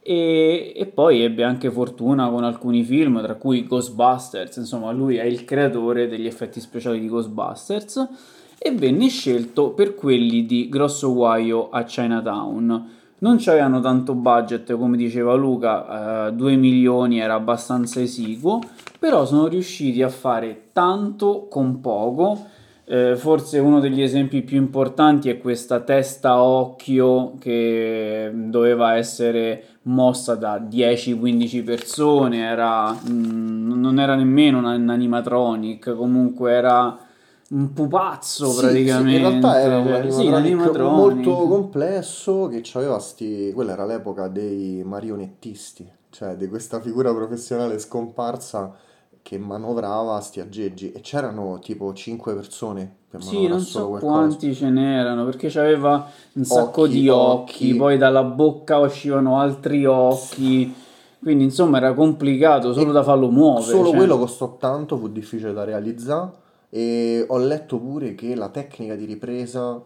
e, 0.00 0.72
e 0.76 0.86
poi 0.86 1.22
ebbe 1.22 1.44
anche 1.44 1.70
fortuna 1.70 2.28
con 2.28 2.44
alcuni 2.44 2.82
film, 2.82 3.22
tra 3.22 3.34
cui 3.36 3.66
Ghostbusters, 3.66 4.56
insomma 4.56 4.90
lui 4.92 5.16
è 5.16 5.24
il 5.24 5.44
creatore 5.44 6.08
degli 6.08 6.26
effetti 6.26 6.60
speciali 6.60 7.00
di 7.00 7.08
Ghostbusters, 7.08 8.08
e 8.58 8.70
venne 8.72 9.08
scelto 9.08 9.70
per 9.70 9.94
quelli 9.94 10.46
di 10.46 10.68
Grosso 10.68 11.12
Guaio 11.12 11.70
a 11.70 11.82
Chinatown. 11.82 12.90
Non 13.18 13.36
c'avevano 13.38 13.80
tanto 13.80 14.14
budget, 14.14 14.76
come 14.76 14.96
diceva 14.96 15.34
Luca, 15.34 16.30
2 16.30 16.56
milioni 16.56 17.20
era 17.20 17.34
abbastanza 17.34 18.00
esiguo, 18.00 18.60
però 18.98 19.24
sono 19.24 19.46
riusciti 19.48 20.02
a 20.02 20.08
fare 20.08 20.68
tanto 20.72 21.46
con 21.48 21.80
poco. 21.80 22.52
Eh, 22.86 23.16
forse 23.16 23.58
uno 23.58 23.80
degli 23.80 24.02
esempi 24.02 24.42
più 24.42 24.58
importanti 24.58 25.30
è 25.30 25.38
questa 25.38 25.80
testa 25.80 26.42
occhio 26.42 27.32
che 27.38 28.30
doveva 28.34 28.96
essere 28.96 29.64
mossa 29.82 30.34
da 30.34 30.58
10-15 30.58 31.62
persone, 31.64 32.38
era, 32.40 32.92
mm, 32.92 33.80
non 33.80 33.98
era 33.98 34.14
nemmeno 34.14 34.58
un, 34.58 34.88
animatronic, 34.90 35.94
comunque 35.94 36.52
era 36.52 36.98
un 37.50 37.72
pupazzo 37.72 38.50
Sì, 38.50 38.60
praticamente. 38.60 39.10
sì, 39.10 39.16
in 39.16 39.22
realtà 39.22 39.60
era 39.60 39.78
un 39.78 39.86
Sì, 39.86 39.90
animatronic 39.90 40.34
animatronic. 40.34 41.24
molto 41.26 41.48
complesso 41.48 42.48
che 42.48 42.62
aveva 42.74 42.98
sti... 42.98 43.52
quella 43.54 43.72
era 43.72 43.86
l'epoca 43.86 44.28
dei 44.28 44.82
marionettisti, 44.84 45.90
cioè 46.10 46.36
di 46.36 46.48
questa 46.48 46.80
figura 46.80 47.14
professionale 47.14 47.78
scomparsa 47.78 48.74
che 49.24 49.38
manovrava 49.38 50.20
sti 50.20 50.40
aggeggi 50.40 50.92
e 50.92 51.00
c'erano 51.00 51.58
tipo 51.58 51.94
5 51.94 52.34
persone 52.34 52.94
per 53.08 53.22
Sì, 53.22 53.46
non 53.46 53.60
so 53.60 53.88
quanti 53.98 54.54
ce 54.54 54.68
n'erano, 54.68 55.24
perché 55.24 55.48
c'aveva 55.48 56.06
un 56.34 56.44
sacco 56.44 56.82
Occhi, 56.82 56.92
di 56.92 57.08
occhi, 57.08 57.68
occhi. 57.70 57.74
poi 57.74 57.96
dalla 57.96 58.22
bocca 58.22 58.76
uscivano 58.76 59.40
altri 59.40 59.86
occhi, 59.86 60.74
quindi 61.22 61.44
insomma 61.44 61.78
era 61.78 61.94
complicato 61.94 62.74
solo 62.74 62.90
E 62.90 62.92
da 62.92 63.02
farlo 63.02 63.30
muovere. 63.30 63.64
Solo 63.64 63.88
cioè. 63.88 63.96
quello 63.96 64.18
costò 64.18 64.56
tanto, 64.58 64.98
fu 64.98 65.08
difficile 65.08 65.54
da 65.54 65.64
realizzare 65.64 66.30
e 66.68 67.24
ho 67.26 67.38
letto 67.38 67.78
pure 67.78 68.14
che 68.14 68.34
la 68.34 68.50
tecnica 68.50 68.94
di 68.94 69.06
ripresa 69.06 69.80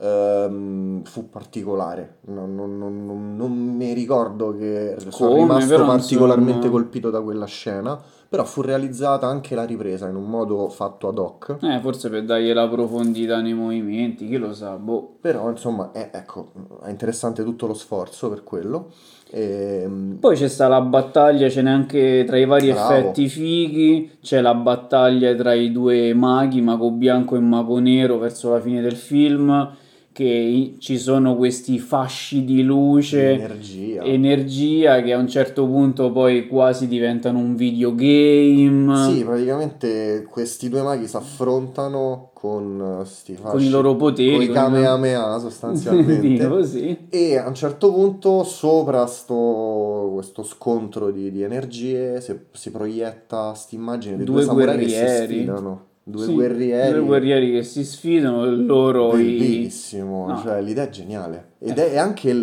ehm, 0.00 1.02
fu 1.04 1.28
particolare. 1.28 2.16
Non, 2.26 2.54
non- 2.54 2.78
non- 2.78 3.04
non- 3.06 3.36
non 3.36 3.52
mi 3.52 3.92
ricordo 3.92 4.56
che 4.56 4.96
sono 5.08 5.30
Come, 5.30 5.40
rimasto 5.42 5.68
però, 5.68 5.86
particolarmente 5.86 6.66
insomma. 6.66 6.72
colpito 6.72 7.10
da 7.10 7.20
quella 7.20 7.46
scena, 7.46 8.00
però 8.28 8.44
fu 8.44 8.62
realizzata 8.62 9.26
anche 9.26 9.54
la 9.54 9.64
ripresa 9.64 10.08
in 10.08 10.14
un 10.16 10.24
modo 10.24 10.68
fatto 10.68 11.08
ad 11.08 11.18
hoc. 11.18 11.56
Eh, 11.62 11.80
forse 11.80 12.08
per 12.08 12.24
dargli 12.24 12.52
la 12.52 12.68
profondità 12.68 13.40
nei 13.40 13.54
movimenti, 13.54 14.26
chi 14.26 14.36
lo 14.36 14.52
sa, 14.54 14.76
boh. 14.76 15.16
Però 15.20 15.50
insomma 15.50 15.90
è, 15.92 16.10
ecco, 16.12 16.52
è 16.84 16.88
interessante 16.90 17.42
tutto 17.44 17.66
lo 17.66 17.74
sforzo 17.74 18.28
per 18.28 18.42
quello. 18.44 18.90
Ehm, 19.32 20.16
Poi 20.20 20.34
c'è 20.36 20.48
sta 20.48 20.66
la 20.68 20.80
battaglia, 20.80 21.48
ce 21.48 21.62
n'è 21.62 21.70
anche 21.70 22.24
tra 22.26 22.36
i 22.36 22.44
vari 22.46 22.70
Bravo. 22.72 22.94
effetti 22.94 23.28
fighi, 23.28 24.18
c'è 24.20 24.40
la 24.40 24.54
battaglia 24.54 25.34
tra 25.34 25.52
i 25.52 25.70
due 25.70 26.12
maghi, 26.14 26.60
mago 26.60 26.90
bianco 26.90 27.36
e 27.36 27.40
mago 27.40 27.78
nero 27.78 28.18
verso 28.18 28.50
la 28.50 28.60
fine 28.60 28.80
del 28.80 28.96
film, 28.96 29.70
che 30.12 30.74
ci 30.78 30.98
sono 30.98 31.36
questi 31.36 31.78
fasci 31.78 32.44
di 32.44 32.62
luce, 32.62 33.30
energia. 33.32 34.02
energia 34.02 35.02
che 35.02 35.12
a 35.12 35.18
un 35.18 35.28
certo 35.28 35.66
punto 35.66 36.10
poi 36.10 36.48
quasi 36.48 36.88
diventano 36.88 37.38
un 37.38 37.54
videogame. 37.54 39.12
Sì, 39.12 39.24
praticamente 39.24 40.26
questi 40.28 40.68
due 40.68 40.82
maghi 40.82 41.06
si 41.06 41.16
affrontano 41.16 42.30
con 42.34 43.00
eh, 43.00 43.04
sti 43.04 43.34
Con 43.34 43.50
fasci, 43.52 43.66
i 43.66 43.70
loro 43.70 43.96
poteri, 43.96 44.32
con 44.32 44.42
i 44.42 44.46
con- 44.46 44.54
Kamehameha 44.56 45.38
sostanzialmente. 45.38 46.20
Dico 46.26 46.48
così. 46.48 47.06
E 47.10 47.36
a 47.36 47.46
un 47.46 47.54
certo 47.54 47.92
punto, 47.92 48.42
sopra 48.44 49.06
sto, 49.06 50.10
questo 50.14 50.42
scontro 50.42 51.10
di, 51.10 51.30
di 51.30 51.42
energie, 51.42 52.20
si, 52.20 52.34
si 52.52 52.70
proietta 52.70 53.50
questa 53.50 53.74
immagine 53.74 54.16
di 54.16 54.24
due, 54.24 54.36
Due 54.36 54.44
samurai 54.44 54.78
che 54.78 54.88
si 54.88 54.94
guerrieri. 54.98 55.34
sfidano. 55.36 55.88
Due 56.10 56.24
Sì, 56.26 56.32
guerrieri. 56.34 56.92
due 56.98 57.06
guerrieri 57.06 57.50
che 57.52 57.62
si 57.62 57.84
sfidano, 57.84 58.44
e 58.44 58.50
loro 58.50 59.16
i... 59.16 59.36
Bellissimo, 59.36 60.26
No. 60.26 60.38
cioè 60.42 60.60
l'idea 60.60 60.84
è 60.84 60.90
geniale. 60.90 61.52
Ed 61.58 61.78
è 61.78 61.96
anche 61.96 62.30
il- 62.30 62.38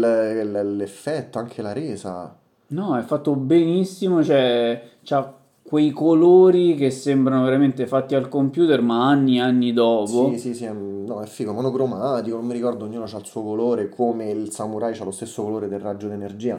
il- 0.54 0.76
l'effetto, 0.78 1.38
anche 1.40 1.62
la 1.62 1.74
resa. 1.74 2.36
No, 2.68 2.98
è 2.98 3.02
fatto 3.02 3.36
benissimo, 3.36 4.24
cioè 4.24 4.82
c'ha 5.04 5.34
quei 5.62 5.92
colori 5.92 6.76
che 6.76 6.92
sembrano 6.92 7.44
veramente 7.44 7.88
fatti 7.88 8.16
al 8.16 8.30
computer, 8.30 8.82
ma 8.82 9.08
anni 9.10 9.38
e 9.38 9.42
anni 9.42 9.74
dopo. 9.74 10.30
Sì, 10.32 10.38
sì, 10.38 10.54
sì, 10.54 10.70
no, 10.72 11.22
è 11.22 11.26
figo, 11.26 11.52
monocromatico, 11.52 12.38
non 12.38 12.46
mi 12.46 12.54
ricordo, 12.54 12.86
ognuno 12.86 13.04
ha 13.04 13.18
il 13.18 13.26
suo 13.26 13.44
colore, 13.44 13.90
come 13.90 14.30
il 14.30 14.50
samurai 14.52 14.98
ha 14.98 15.04
lo 15.04 15.12
stesso 15.12 15.44
colore 15.44 15.68
del 15.68 15.80
raggio 15.82 16.08
d'energia. 16.08 16.58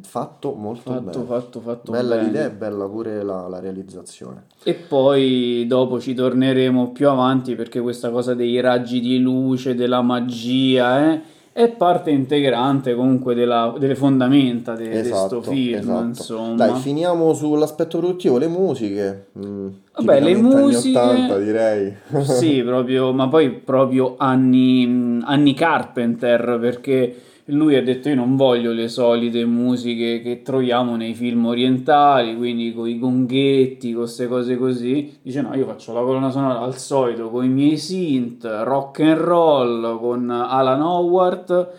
Fatto 0.00 0.54
molto 0.54 0.90
Fatto, 0.90 1.00
bene. 1.20 1.24
fatto, 1.26 1.60
fatto 1.60 1.92
Bella 1.92 2.14
bene. 2.16 2.26
l'idea 2.28 2.46
e 2.46 2.50
bella 2.50 2.86
pure 2.88 3.22
la, 3.22 3.46
la 3.46 3.60
realizzazione. 3.60 4.44
E 4.62 4.72
poi 4.72 5.66
dopo 5.68 6.00
ci 6.00 6.14
torneremo 6.14 6.92
più 6.92 7.08
avanti 7.10 7.54
perché 7.54 7.78
questa 7.80 8.08
cosa 8.10 8.32
dei 8.32 8.58
raggi 8.60 9.00
di 9.00 9.18
luce, 9.18 9.74
della 9.74 10.00
magia, 10.00 11.12
eh, 11.12 11.20
è 11.52 11.68
parte 11.68 12.10
integrante 12.10 12.94
comunque 12.94 13.34
della- 13.34 13.74
delle 13.78 13.94
fondamenta 13.94 14.74
di 14.74 14.88
questo 14.88 15.08
Esatto, 15.14 15.42
film, 15.42 15.78
esatto. 15.80 16.04
insomma. 16.06 16.54
Dai, 16.54 16.80
finiamo 16.80 17.34
sull'aspetto 17.34 17.98
produttivo, 17.98 18.38
le 18.38 18.48
musiche. 18.48 19.26
Mm, 19.38 19.66
Vabbè, 19.96 20.20
le 20.20 20.26
tipicamente 20.32 20.56
anni 20.56 20.64
musiche- 20.64 20.98
80 20.98 21.38
direi. 21.38 21.94
Sì, 22.22 22.62
proprio, 22.62 23.12
ma 23.12 23.28
poi 23.28 23.50
proprio 23.50 24.14
anni, 24.16 25.20
anni 25.22 25.52
Carpenter, 25.52 26.56
perché 26.58 27.14
lui 27.46 27.74
ha 27.74 27.82
detto 27.82 28.08
io 28.08 28.14
non 28.14 28.36
voglio 28.36 28.72
le 28.72 28.86
solite 28.88 29.44
musiche 29.44 30.20
che 30.20 30.42
troviamo 30.42 30.94
nei 30.94 31.14
film 31.14 31.46
orientali, 31.46 32.36
quindi 32.36 32.72
con 32.72 32.88
i 32.88 32.98
gonghetti, 32.98 33.92
con 33.92 34.02
queste 34.02 34.28
cose 34.28 34.56
così. 34.56 35.18
Dice 35.22 35.40
no, 35.40 35.54
io 35.54 35.66
faccio 35.66 35.92
la 35.92 36.02
colonna 36.02 36.30
sonora 36.30 36.60
al 36.60 36.76
solito 36.76 37.30
con 37.30 37.44
i 37.44 37.48
miei 37.48 37.76
synth, 37.76 38.44
rock 38.62 39.00
and 39.00 39.18
roll, 39.18 39.98
con 39.98 40.30
Alan 40.30 40.80
Howard 40.80 41.70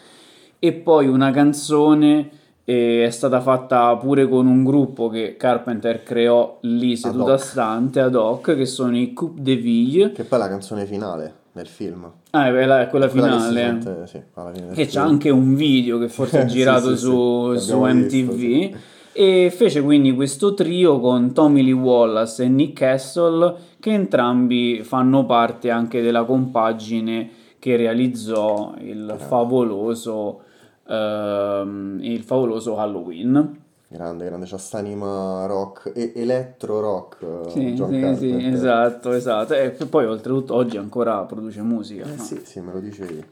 e 0.60 0.74
poi 0.74 1.08
una 1.08 1.32
canzone 1.32 2.30
è 2.66 3.10
stata 3.10 3.42
fatta 3.42 3.96
pure 3.98 4.28
con 4.28 4.48
un 4.48 4.64
gruppo 4.64 5.10
che 5.10 5.36
Carpenter 5.38 6.02
creò 6.04 6.60
lì 6.62 6.96
seduta 6.96 7.34
hoc. 7.34 7.40
stante 7.40 8.00
ad 8.00 8.16
hoc, 8.16 8.56
che 8.56 8.66
sono 8.66 8.98
i 8.98 9.14
Coupe 9.14 9.42
de 9.42 9.56
Ville. 9.56 10.12
Che 10.12 10.24
poi 10.24 10.40
è 10.40 10.42
la 10.42 10.50
canzone 10.50 10.86
finale 10.86 11.42
del 11.54 11.68
film. 11.68 12.12
Ah, 12.32 12.48
è 12.48 12.52
quella, 12.52 12.82
è 12.82 12.88
quella 12.90 13.06
che 13.06 13.12
finale. 13.12 13.54
sente, 13.54 14.08
sì, 14.08 14.22
alla 14.34 14.52
fine 14.52 14.74
Che 14.74 14.86
c'è 14.88 15.00
anche 15.00 15.30
un 15.30 15.54
video 15.56 16.00
che 16.00 16.10
forse 16.10 16.42
è 16.42 16.46
girato 16.46 16.96
sì, 16.96 16.98
su, 16.98 17.56
su 17.56 17.80
MTV. 17.80 18.34
visto. 18.34 18.78
E 19.16 19.54
fece 19.56 19.84
quindi 19.84 20.12
questo 20.14 20.56
trio 20.56 21.00
con 21.00 21.34
Tommy 21.34 21.62
Lee 21.62 21.72
Wallace 21.72 22.44
e 22.44 22.48
Nick 22.48 22.80
Castle, 22.80 23.56
che 23.80 23.92
entrambi 23.92 24.82
fanno 24.84 25.26
parte 25.28 25.70
anche 25.70 26.02
della 26.02 26.24
compagine 26.24 27.30
che 27.60 27.76
realizzò 27.76 28.74
il 28.80 29.14
favoloso, 29.20 30.42
ehm, 30.88 32.00
il 32.02 32.24
favoloso 32.24 32.78
Halloween. 32.78 33.62
Grande, 33.94 34.26
grande, 34.26 34.48
c'ha 34.48 34.58
st'anima 34.58 35.46
rock, 35.46 35.92
e 35.94 36.14
electro 36.16 36.80
rock. 36.80 37.22
eh, 37.22 37.50
Sì, 37.52 37.76
sì, 37.78 38.16
sì, 38.18 38.48
esatto, 38.48 39.12
esatto. 39.12 39.54
E 39.54 39.70
poi 39.70 40.08
oltretutto 40.08 40.56
oggi 40.56 40.78
ancora 40.78 41.24
produce 41.26 41.62
musica. 41.62 42.06
Eh 42.06 42.16
no? 42.16 42.24
sì, 42.24 42.42
sì, 42.44 42.60
me 42.60 42.74
lo 42.74 42.80
dicevi. 42.80 43.24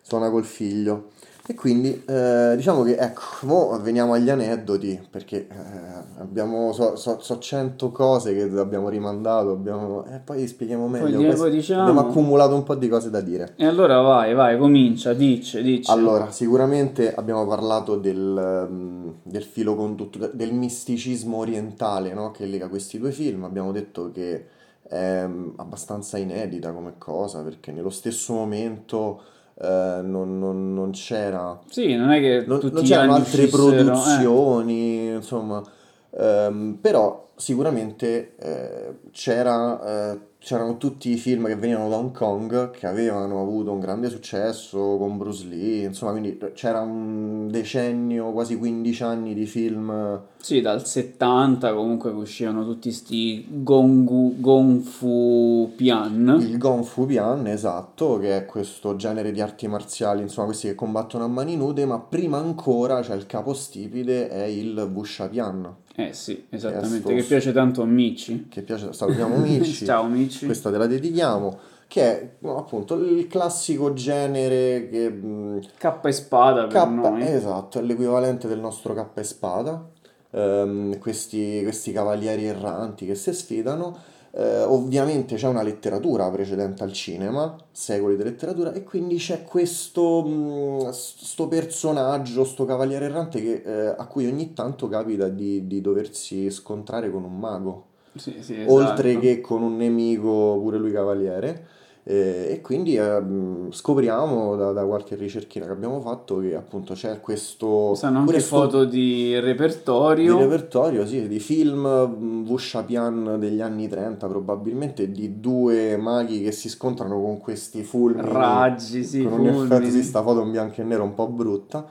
Suona 0.00 0.30
col 0.30 0.44
figlio. 0.44 1.10
E 1.50 1.54
quindi 1.54 2.00
eh, 2.06 2.52
diciamo 2.54 2.84
che 2.84 2.94
ecco, 2.96 3.20
mo 3.42 3.76
veniamo 3.82 4.12
agli 4.12 4.30
aneddoti, 4.30 5.04
perché 5.10 5.48
eh, 5.48 6.20
abbiamo, 6.20 6.72
so, 6.72 6.94
so, 6.94 7.18
so 7.18 7.40
100 7.40 7.90
cose 7.90 8.32
che 8.32 8.42
abbiamo 8.56 8.88
rimandato, 8.88 9.50
abbiamo, 9.50 10.04
e 10.04 10.20
poi 10.20 10.46
spieghiamo 10.46 10.86
meglio. 10.86 11.18
Poi- 11.18 11.34
Poi 11.34 11.50
diciamo. 11.50 11.80
Abbiamo 11.80 12.08
accumulato 12.08 12.54
un 12.54 12.62
po' 12.62 12.76
di 12.76 12.86
cose 12.88 13.10
da 13.10 13.20
dire. 13.20 13.54
E 13.56 13.66
allora 13.66 14.00
vai, 14.00 14.32
vai, 14.32 14.56
comincia, 14.58 15.12
dice, 15.12 15.60
dice. 15.60 15.90
Allora, 15.90 16.30
sicuramente 16.30 17.12
abbiamo 17.12 17.44
parlato 17.44 17.96
del, 17.96 18.68
mm, 18.70 19.08
del 19.24 19.42
filo 19.42 19.74
conduttore, 19.74 20.30
del 20.32 20.52
misticismo 20.52 21.38
orientale, 21.38 22.14
no? 22.14 22.30
Che 22.30 22.46
lega 22.46 22.68
questi 22.68 22.96
due 22.96 23.10
film. 23.10 23.42
Abbiamo 23.42 23.72
detto 23.72 24.12
che 24.12 24.46
è 24.86 25.26
mm, 25.26 25.54
abbastanza 25.56 26.16
inedita 26.16 26.70
come 26.70 26.94
cosa, 26.96 27.42
perché 27.42 27.72
nello 27.72 27.90
stesso 27.90 28.34
momento 28.34 29.20
eh, 29.62 30.00
non, 30.02 30.38
non- 30.38 30.72
non 30.74 30.90
c'era 30.92 31.58
Sì, 31.68 31.94
non 31.94 32.10
è 32.10 32.20
che 32.20 32.44
non, 32.46 32.60
non 32.72 32.82
c'erano 32.82 33.14
altre 33.14 33.42
eh. 33.44 33.48
produzioni, 33.48 35.06
insomma, 35.08 35.62
ehm, 36.10 36.78
però 36.80 37.28
sicuramente 37.36 38.34
eh, 38.36 38.94
c'era, 39.12 40.12
eh, 40.12 40.18
c'erano 40.40 40.78
tutti 40.78 41.10
i 41.10 41.16
film 41.16 41.46
che 41.46 41.56
venivano 41.56 41.88
da 41.88 41.96
Hong 41.96 42.12
Kong 42.12 42.70
che 42.70 42.86
avevano 42.86 43.40
avuto 43.40 43.72
un 43.72 43.78
grande 43.78 44.08
successo 44.08 44.96
con 44.96 45.16
Bruce 45.18 45.46
Lee, 45.46 45.84
insomma, 45.84 46.12
quindi 46.12 46.38
c'era 46.54 46.80
un 46.80 47.48
decennio, 47.50 48.32
quasi 48.32 48.56
15 48.56 49.02
anni 49.02 49.34
di 49.34 49.46
film 49.46 50.20
Sì, 50.38 50.60
dal 50.60 50.86
70 50.86 51.74
comunque 51.74 52.10
che 52.10 52.16
uscivano 52.16 52.64
tutti 52.64 52.90
sti 52.90 53.62
gongu, 53.62 54.36
gonfu 54.38 55.72
pian. 55.76 56.38
Il 56.40 56.58
Gong 56.58 56.84
Fu 56.84 57.06
Pian, 57.06 57.46
esatto, 57.46 58.18
che 58.18 58.36
è 58.36 58.46
questo 58.46 58.96
genere 58.96 59.32
di 59.32 59.40
arti 59.40 59.68
marziali, 59.68 60.22
insomma, 60.22 60.46
questi 60.46 60.68
che 60.68 60.74
combattono 60.74 61.24
a 61.24 61.28
mani 61.28 61.56
nude, 61.56 61.84
ma 61.84 61.98
prima 61.98 62.38
ancora, 62.38 63.02
cioè 63.02 63.16
il 63.16 63.26
capostipite 63.26 64.28
è 64.28 64.44
il 64.44 64.90
Wusha 64.92 65.28
Pian, 65.28 65.74
Eh 66.08 66.12
sì, 66.12 66.46
esattamente, 66.50 67.14
che 67.14 67.22
piace 67.22 67.52
tanto 67.52 67.82
a 67.82 67.86
Mici. 67.86 68.46
che 68.48 68.62
piace, 68.62 68.92
salutiamo 68.92 69.36
Mici, 69.38 69.84
Ciao 69.84 70.06
Mici. 70.06 70.44
questa 70.46 70.70
te 70.70 70.78
la 70.78 70.86
dedichiamo, 70.86 71.58
che 71.86 72.02
è 72.02 72.30
appunto 72.46 72.94
il 72.94 73.26
classico 73.26 73.92
genere 73.92 74.88
che... 74.90 75.60
K 75.76 75.98
e 76.04 76.12
spada 76.12 76.66
per 76.66 76.82
K, 76.82 76.88
noi. 76.88 77.22
esatto, 77.26 77.78
è 77.78 77.82
l'equivalente 77.82 78.48
del 78.48 78.60
nostro 78.60 78.94
K 78.94 79.06
e 79.18 79.22
spada, 79.24 79.88
Ehm, 80.32 80.98
questi, 81.00 81.60
questi 81.64 81.90
cavalieri 81.90 82.44
erranti 82.44 83.04
che 83.04 83.16
si 83.16 83.32
sfidano. 83.32 83.96
Eh, 84.32 84.62
ovviamente 84.62 85.34
c'è 85.34 85.48
una 85.48 85.62
letteratura 85.62 86.30
precedente 86.30 86.82
al 86.84 86.92
cinema, 86.92 87.56
secoli 87.72 88.16
di 88.16 88.22
letteratura, 88.22 88.72
e 88.72 88.84
quindi 88.84 89.16
c'è 89.16 89.42
questo 89.44 90.22
mh, 90.22 90.90
sto 90.90 91.48
personaggio, 91.48 92.44
sto 92.44 92.64
cavaliere 92.64 93.06
errante 93.06 93.40
che, 93.40 93.62
eh, 93.64 93.94
a 93.96 94.06
cui 94.06 94.26
ogni 94.26 94.52
tanto 94.52 94.88
capita 94.88 95.28
di, 95.28 95.66
di 95.66 95.80
doversi 95.80 96.48
scontrare 96.50 97.10
con 97.10 97.24
un 97.24 97.38
mago, 97.38 97.86
Sì, 98.14 98.36
sì, 98.40 98.60
esatto. 98.60 98.72
oltre 98.72 99.18
che 99.18 99.40
con 99.40 99.62
un 99.62 99.76
nemico, 99.76 100.58
pure 100.60 100.78
lui 100.78 100.92
cavaliere. 100.92 101.66
Eh, 102.02 102.46
e 102.52 102.60
quindi 102.62 102.96
eh, 102.96 103.20
mh, 103.20 103.72
scopriamo 103.72 104.56
da, 104.56 104.72
da 104.72 104.84
qualche 104.86 105.16
ricerchina 105.16 105.66
che 105.66 105.72
abbiamo 105.72 106.00
fatto 106.00 106.38
che 106.38 106.54
appunto 106.56 106.94
c'è 106.94 107.20
questo 107.20 107.94
Stanno 107.94 108.20
anche 108.20 108.30
pure 108.30 108.42
sto- 108.42 108.56
foto 108.56 108.84
di 108.84 109.38
repertorio. 109.38 110.34
di 110.36 110.40
repertorio, 110.42 111.06
sì, 111.06 111.28
di 111.28 111.38
film 111.38 111.80
mh, 111.86 112.48
Wuxia 112.48 112.82
Pian 112.84 113.36
degli 113.38 113.60
anni 113.60 113.86
30 113.86 114.26
probabilmente, 114.28 115.10
di 115.10 115.40
due 115.40 115.98
maghi 115.98 116.42
che 116.42 116.52
si 116.52 116.70
scontrano 116.70 117.20
con 117.20 117.38
questi 117.38 117.82
fulmini. 117.82 118.26
Raggi, 118.32 119.04
sì, 119.04 119.22
con 119.22 119.38
un 119.40 119.46
effetto, 119.48 119.66
fulmini. 119.74 119.90
sì, 119.90 120.02
sta 120.02 120.22
foto 120.22 120.40
in 120.40 120.50
bianco 120.50 120.80
e 120.80 120.84
nero 120.84 121.02
un 121.04 121.14
po' 121.14 121.28
brutta. 121.28 121.86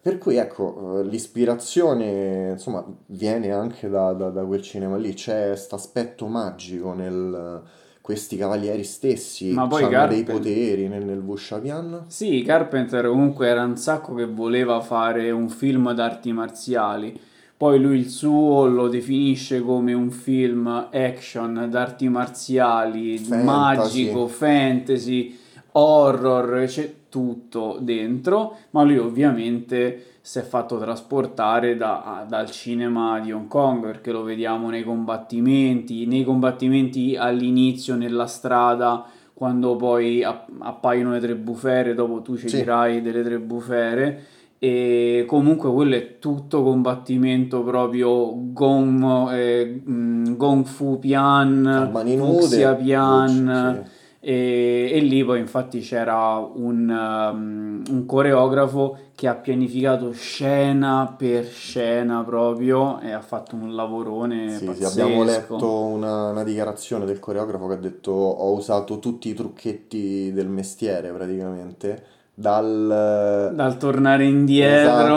Per 0.00 0.18
cui 0.18 0.36
ecco, 0.36 1.00
eh, 1.00 1.04
l'ispirazione 1.04 2.50
insomma 2.52 2.84
viene 3.06 3.50
anche 3.50 3.88
da, 3.88 4.12
da- 4.12 4.30
da 4.30 4.44
quel 4.44 4.62
cinema 4.62 4.96
lì, 4.96 5.12
c'è 5.14 5.48
questo 5.48 5.74
aspetto 5.74 6.26
magico 6.26 6.92
nel 6.92 7.62
questi 8.08 8.38
cavalieri 8.38 8.84
stessi 8.84 9.52
Ma 9.52 9.66
poi 9.66 9.82
hanno 9.82 9.90
dei 9.90 10.24
Carpenter- 10.24 10.34
poteri 10.38 10.88
nel, 10.88 11.04
nel 11.04 11.20
Vushapian. 11.20 12.04
Sì, 12.06 12.40
Carpenter 12.40 13.06
comunque 13.06 13.48
era 13.48 13.62
un 13.62 13.76
sacco 13.76 14.14
che 14.14 14.24
voleva 14.24 14.80
fare 14.80 15.30
un 15.30 15.50
film 15.50 15.92
d'arti 15.92 16.32
marziali. 16.32 17.20
Poi 17.54 17.78
lui 17.78 17.98
il 17.98 18.08
suo 18.08 18.64
lo 18.64 18.88
definisce 18.88 19.60
come 19.60 19.92
un 19.92 20.10
film 20.10 20.88
action 20.90 21.66
d'arti 21.68 22.08
marziali, 22.08 23.18
Fantasy. 23.18 23.44
magico, 23.44 24.26
fantasy, 24.26 25.38
horror, 25.72 26.64
c'è 26.64 26.94
tutto 27.10 27.76
dentro, 27.78 28.56
ma 28.70 28.84
lui 28.84 28.96
ovviamente 28.96 30.17
si 30.28 30.40
è 30.40 30.42
fatto 30.42 30.76
trasportare 30.76 31.74
da- 31.78 32.26
dal 32.28 32.50
cinema 32.50 33.18
di 33.18 33.32
Hong 33.32 33.48
Kong 33.48 33.80
perché 33.80 34.12
lo 34.12 34.22
vediamo 34.24 34.68
nei 34.68 34.82
combattimenti, 34.84 36.04
nei 36.04 36.22
combattimenti 36.22 37.16
all'inizio 37.16 37.94
nella 37.94 38.26
strada 38.26 39.06
quando 39.32 39.76
poi 39.76 40.22
app- 40.22 40.50
appaiono 40.58 41.12
le 41.12 41.20
tre 41.20 41.34
bufere, 41.34 41.94
dopo 41.94 42.20
tu 42.20 42.36
ci 42.36 42.46
Sì. 42.46 42.56
dirai 42.56 43.00
delle 43.00 43.22
tre 43.22 43.38
bufere. 43.38 44.22
E 44.58 45.24
comunque 45.26 45.72
quello 45.72 45.94
è 45.94 46.18
tutto 46.18 46.62
combattimento 46.62 47.62
proprio 47.62 48.34
Gong, 48.52 49.32
eh, 49.32 49.80
Gong 49.82 50.64
Fu 50.66 50.98
Pian, 50.98 51.90
Fuxia 52.18 52.74
Pian. 52.74 53.82
Sì. 54.20 54.26
E, 54.26 54.90
e 54.92 54.98
lì 55.00 55.24
poi 55.24 55.38
infatti 55.40 55.80
c'era 55.80 56.36
un, 56.38 56.88
um, 56.90 57.82
un 57.88 58.04
coreografo 58.06 58.98
che 59.14 59.28
ha 59.28 59.34
pianificato 59.36 60.10
scena 60.12 61.14
per 61.16 61.44
scena 61.46 62.24
proprio 62.24 63.00
e 63.00 63.12
ha 63.12 63.20
fatto 63.20 63.54
un 63.56 63.74
lavorone 63.74 64.58
Sì, 64.58 64.74
sì, 64.76 64.84
pazzesco. 64.84 65.02
abbiamo 65.02 65.22
letto 65.24 65.84
una, 65.84 66.30
una 66.30 66.42
dichiarazione 66.44 67.04
del 67.04 67.18
coreografo 67.20 67.66
che 67.68 67.74
ha 67.74 67.76
detto 67.76 68.10
ho 68.12 68.52
usato 68.52 68.98
tutti 68.98 69.28
i 69.28 69.34
trucchetti 69.34 70.32
del 70.32 70.48
mestiere 70.48 71.10
praticamente, 71.12 72.04
dal... 72.40 73.50
Dal 73.52 73.76
tornare 73.78 74.24
indietro 74.24 74.76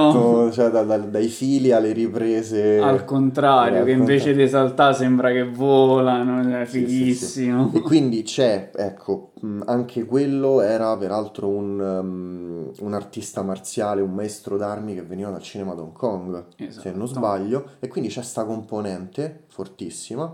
Esatto, 0.10 0.52
cioè 0.52 0.70
da- 0.72 0.82
dal- 0.82 1.10
dai 1.10 1.28
fili 1.28 1.72
alle 1.72 1.92
riprese. 1.92 2.80
al 2.80 3.06
contrario, 3.06 3.80
Al 3.82 3.86
che 3.86 3.92
invece 3.92 4.34
di 4.34 4.48
saltare 4.48 4.96
sembra 4.96 5.32
che 5.32 5.44
volano, 5.48 6.42
cioè, 6.44 6.66
Sì, 6.66 6.80
sì, 6.80 6.86
sì. 6.88 6.96
fighissimo. 6.96 7.72
E 7.76 7.82
quindi 7.82 8.24
c'è, 8.24 8.72
ecco, 8.76 9.34
mh, 9.40 9.62
anche 9.68 10.06
quello 10.06 10.62
era 10.62 10.98
peraltro 10.98 11.48
un, 11.48 11.80
um, 11.80 12.72
un 12.80 12.94
artista 12.96 13.44
marziale, 13.44 14.02
un 14.02 14.14
maestro 14.14 14.58
d'armi 14.58 14.96
che 14.96 15.04
veniva 15.04 15.30
dal 15.30 15.44
cinema 15.44 15.76
di 15.76 15.82
Hong 15.82 15.94
Kong, 15.94 16.44
se 16.58 16.66
Esatto. 16.66 16.98
non 16.98 17.08
sbaglio, 17.08 17.66
e 17.80 17.88
quindi 17.88 18.10
c'è 18.10 18.24
sta 18.24 18.46
componente 18.46 19.44
fortissima. 19.48 20.34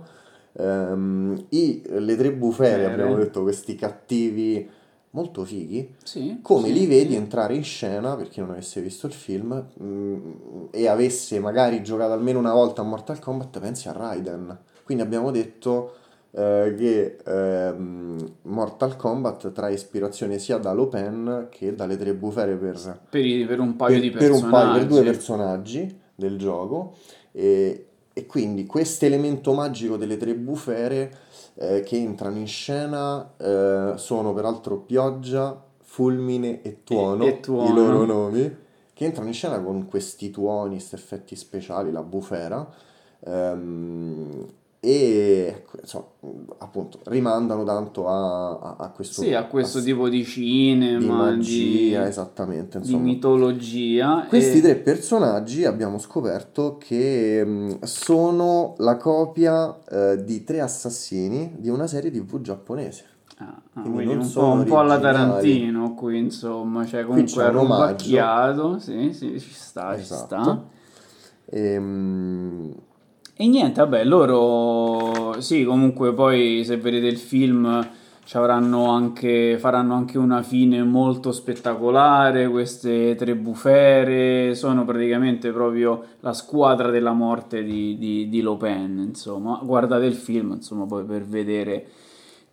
Ehm, 0.60 1.36
i- 1.50 1.82
le 1.86 2.16
tre 2.16 2.32
bufere, 2.32 2.84
Bufere. 2.84 2.86
abbiamo 2.94 3.16
detto, 3.18 3.42
questi 3.44 3.76
cattivi 3.76 4.70
molto 5.12 5.44
fighi, 5.46 5.96
Sì, 6.04 6.40
come 6.42 6.68
sì, 6.68 6.74
li 6.74 6.86
vedi 6.86 7.12
sì. 7.12 7.16
entrare 7.16 7.56
in 7.56 7.64
scena, 7.64 8.16
per 8.16 8.28
chi 8.30 8.40
non 8.40 8.52
avesse 8.52 8.82
visto 8.82 9.08
il 9.08 9.14
film, 9.14 9.66
mh, 9.76 10.68
e 10.72 10.88
avesse 10.88 11.40
magari 11.40 11.82
giocato 11.84 12.14
almeno 12.14 12.40
una 12.40 12.54
volta 12.54 12.82
a 12.82 12.86
Mortal 12.86 13.20
Kombat, 13.20 13.60
pensi 13.60 13.88
a 13.88 13.94
Raiden. 13.94 14.58
Quindi 14.84 15.04
abbiamo 15.04 15.32
detto 15.32 15.96
eh, 16.32 16.76
che 16.78 17.18
ehm, 17.26 18.32
Mortal 18.44 18.96
Kombat 18.96 19.52
trae 19.52 19.74
ispirazione 19.74 20.40
sia 20.40 20.58
da 20.58 20.72
Lopen 20.74 21.48
che 21.50 21.74
dalle 21.74 21.98
tre 21.98 22.14
bufere 22.14 22.56
per, 22.56 23.00
Per, 23.10 23.26
i- 23.26 23.46
per 23.46 23.60
un 23.60 23.76
paio 23.76 23.94
per- 23.94 24.02
di 24.02 24.10
per 24.12 24.32
un 24.32 24.48
paio, 24.50 24.72
per 24.74 24.86
due 24.86 25.04
personaggi. 25.04 25.80
personaggi 25.80 26.00
del 26.16 26.38
gioco. 26.38 26.96
E, 27.32 27.88
e 28.14 28.26
quindi 28.26 28.66
questo 28.66 29.06
elemento 29.06 29.54
magico 29.54 29.96
delle 29.98 30.18
tre 30.18 30.34
bufere 30.36 31.26
eh, 31.60 31.82
che 31.82 31.98
entrano 31.98 32.38
in 32.38 32.48
scena 32.48 33.34
eh, 33.38 33.94
sono 33.96 34.34
peraltro 34.34 34.78
Pioggia, 34.78 35.64
Fulmine 35.82 36.62
e 36.62 36.84
Tuono, 36.84 37.24
E- 37.24 37.28
e 37.28 37.40
Tuono. 37.40 37.70
i 37.70 37.74
loro 37.74 38.06
nomi, 38.06 38.56
che 38.94 39.06
entrano 39.06 39.28
in 39.28 39.34
scena 39.34 39.60
con 39.62 39.88
questi 39.88 40.30
tuoni, 40.30 40.80
questi 40.80 40.96
effetti 40.96 41.36
speciali, 41.36 41.92
la 41.92 42.04
bufera. 42.04 42.68
ehm, 43.20 44.46
e 44.88 45.64
insomma, 45.82 46.06
appunto 46.60 47.00
rimandano 47.08 47.66
tanto 47.66 48.08
a, 48.08 48.52
a- 48.58 48.76
a 48.80 48.90
questo 48.92 49.22
Sì, 49.22 49.34
a 49.34 49.44
questo 49.46 49.80
a- 49.80 49.82
tipo 49.82 50.08
di 50.08 50.24
cinema, 50.24 50.98
di 50.98 51.00
di, 51.00 51.08
magia, 51.08 52.08
esattamente. 52.08 52.80
di 52.80 52.86
Insomma. 52.86 53.04
mitologia. 53.04 54.26
Questi 54.30 54.60
e- 54.60 54.62
tre 54.62 54.76
personaggi 54.76 55.66
abbiamo 55.66 55.98
scoperto 56.00 56.78
che 56.78 57.44
mh, 57.44 57.84
sono 57.84 58.76
la 58.78 58.96
copia 58.96 59.78
eh, 59.90 60.24
di 60.24 60.46
tre 60.46 60.62
assassini 60.62 61.56
di 61.58 61.68
una 61.68 61.86
serie 61.88 62.10
TV 62.10 62.40
giapponese. 62.40 63.04
Ah, 63.40 63.62
ah, 63.74 63.82
quindi 63.82 64.06
quindi 64.06 64.14
un 64.26 64.32
po', 64.32 64.46
un 64.48 64.64
po' 64.64 64.80
alla. 64.80 65.00
Tarantino 65.00 65.94
qui, 65.96 66.18
insomma, 66.18 66.86
cioè 66.86 67.04
comunque 67.06 67.44
è 67.46 67.52
rubacchiato, 67.52 68.80
sì, 68.80 69.12
sì, 69.12 69.38
ci 69.40 69.52
sta, 69.54 69.98
ci 69.98 70.06
sta. 70.06 70.66
Esatto. 71.50 72.87
E, 73.40 73.48
niente, 73.48 73.82
vabbè, 73.82 74.04
loro 74.04 75.40
sì, 75.42 75.64
comunque 75.64 76.12
poi 76.12 76.64
se 76.66 76.78
vedete 76.78 77.06
il 77.06 77.18
film 77.18 77.88
anche, 78.88 79.58
faranno 79.60 79.94
anche 79.94 80.18
una 80.18 80.42
fine 80.42 80.84
molto 80.84 81.32
spettacolare, 81.32 82.50
queste 82.50 83.14
tre 83.16 83.36
bufere 83.36 84.56
sono 84.56 84.84
praticamente 84.86 85.52
proprio 85.52 86.04
la 86.22 86.34
squadra 86.34 86.90
della 86.90 87.14
morte 87.14 87.64
di, 87.64 87.98
di, 87.98 88.28
di 88.28 88.42
Lopen, 88.42 88.98
insomma, 89.08 89.60
guardate 89.64 90.06
il 90.06 90.16
film, 90.16 90.54
insomma, 90.54 90.86
poi 90.86 91.06
per 91.06 91.24
vedere 91.24 91.88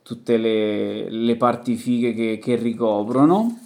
tutte 0.03 0.37
le, 0.37 1.09
le 1.09 1.37
parti 1.37 1.77
fighe 1.77 2.12
che, 2.12 2.38
che 2.38 2.57
ricoprono. 2.57 3.59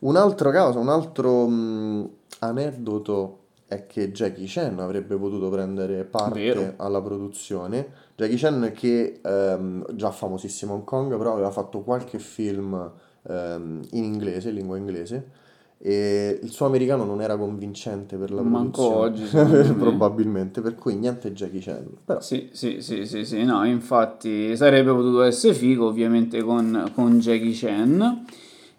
un 0.00 0.16
altro 0.16 0.50
caso, 0.50 0.78
un 0.78 0.88
altro 0.88 1.48
mh, 1.48 2.10
aneddoto 2.38 3.38
è 3.74 3.86
che 3.86 4.12
Jackie 4.12 4.46
Chan 4.46 4.78
avrebbe 4.78 5.16
potuto 5.16 5.48
prendere 5.50 6.04
parte 6.04 6.40
Vero. 6.40 6.74
alla 6.76 7.00
produzione. 7.00 7.86
Jackie 8.16 8.36
Chan 8.36 8.72
che 8.74 9.20
ehm, 9.22 9.94
già 9.94 10.10
famosissimo 10.10 10.72
a 10.72 10.76
Hong 10.76 10.84
Kong, 10.84 11.16
però 11.16 11.32
aveva 11.32 11.50
fatto 11.50 11.80
qualche 11.80 12.18
film 12.18 12.90
ehm, 13.28 13.80
in 13.92 14.04
inglese, 14.04 14.48
in 14.50 14.54
lingua 14.54 14.76
inglese, 14.76 15.42
e 15.78 16.38
il 16.42 16.50
suo 16.50 16.66
americano 16.66 17.04
non 17.04 17.20
era 17.20 17.36
convincente 17.36 18.16
per 18.16 18.30
la 18.30 18.42
Manco 18.42 18.88
produzione, 18.88 19.58
oggi, 19.58 19.72
probabilmente, 19.76 20.60
per 20.60 20.76
cui 20.76 20.94
niente 20.94 21.32
Jackie 21.32 21.60
Chan. 21.60 21.86
Però 22.04 22.20
Sì, 22.20 22.50
sì, 22.52 22.80
sì, 22.80 23.04
sì, 23.04 23.24
sì, 23.24 23.42
no, 23.42 23.64
infatti 23.66 24.56
sarebbe 24.56 24.92
potuto 24.92 25.22
essere 25.22 25.52
figo 25.52 25.86
ovviamente 25.86 26.42
con, 26.42 26.90
con 26.94 27.18
Jackie 27.18 27.52
Chan. 27.52 28.24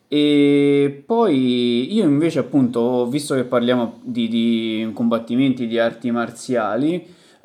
E 0.07 1.03
poi 1.05 1.93
io 1.93 2.03
invece 2.03 2.39
appunto, 2.39 3.07
visto 3.07 3.33
che 3.33 3.43
parliamo 3.43 3.99
di, 4.03 4.27
di 4.27 4.89
combattimenti 4.93 5.67
di 5.67 5.79
arti 5.79 6.11
marziali, 6.11 6.95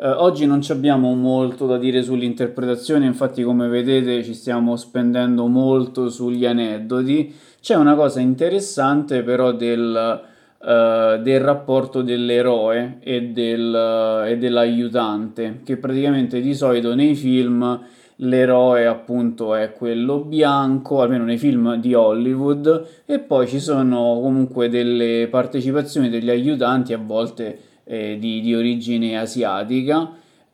eh, 0.03 0.09
oggi 0.09 0.47
non 0.47 0.61
abbiamo 0.69 1.15
molto 1.15 1.67
da 1.67 1.79
dire 1.79 2.03
sull'interpretazione, 2.03 3.07
infatti 3.07 3.43
come 3.43 3.69
vedete 3.69 4.23
ci 4.25 4.35
stiamo 4.35 4.77
spendendo 4.77 5.47
molto 5.47 6.09
sugli 6.09 6.47
aneddoti. 6.47 7.35
C'è 7.61 7.75
una 7.77 7.95
cosa 7.95 8.21
interessante 8.21 9.23
però 9.23 9.53
del, 9.53 10.23
eh, 10.63 11.21
del 11.23 11.41
rapporto 11.41 12.03
dell'eroe 12.03 12.99
e, 13.01 13.29
del, 13.29 14.25
e 14.27 14.39
dell'aiutante, 14.39 15.61
che 15.65 15.77
praticamente 15.77 16.41
di 16.41 16.55
solito 16.55 16.95
nei 16.95 17.15
film 17.15 17.81
l'eroe 18.23 18.87
appunto 18.87 19.55
è 19.55 19.73
quello 19.73 20.19
bianco, 20.19 21.01
almeno 21.01 21.25
nei 21.25 21.39
film 21.39 21.77
di 21.77 21.95
Hollywood, 21.95 22.87
e 23.07 23.19
poi 23.19 23.47
ci 23.47 23.61
sono 23.61 24.19
comunque 24.21 24.69
delle 24.69 25.29
partecipazioni 25.31 26.09
degli 26.09 26.31
aiutanti 26.31 26.93
a 26.93 26.99
volte 26.99 27.59
eh, 27.85 28.17
di, 28.19 28.41
di 28.41 28.55
origine 28.55 29.19
asiatica 29.19 30.13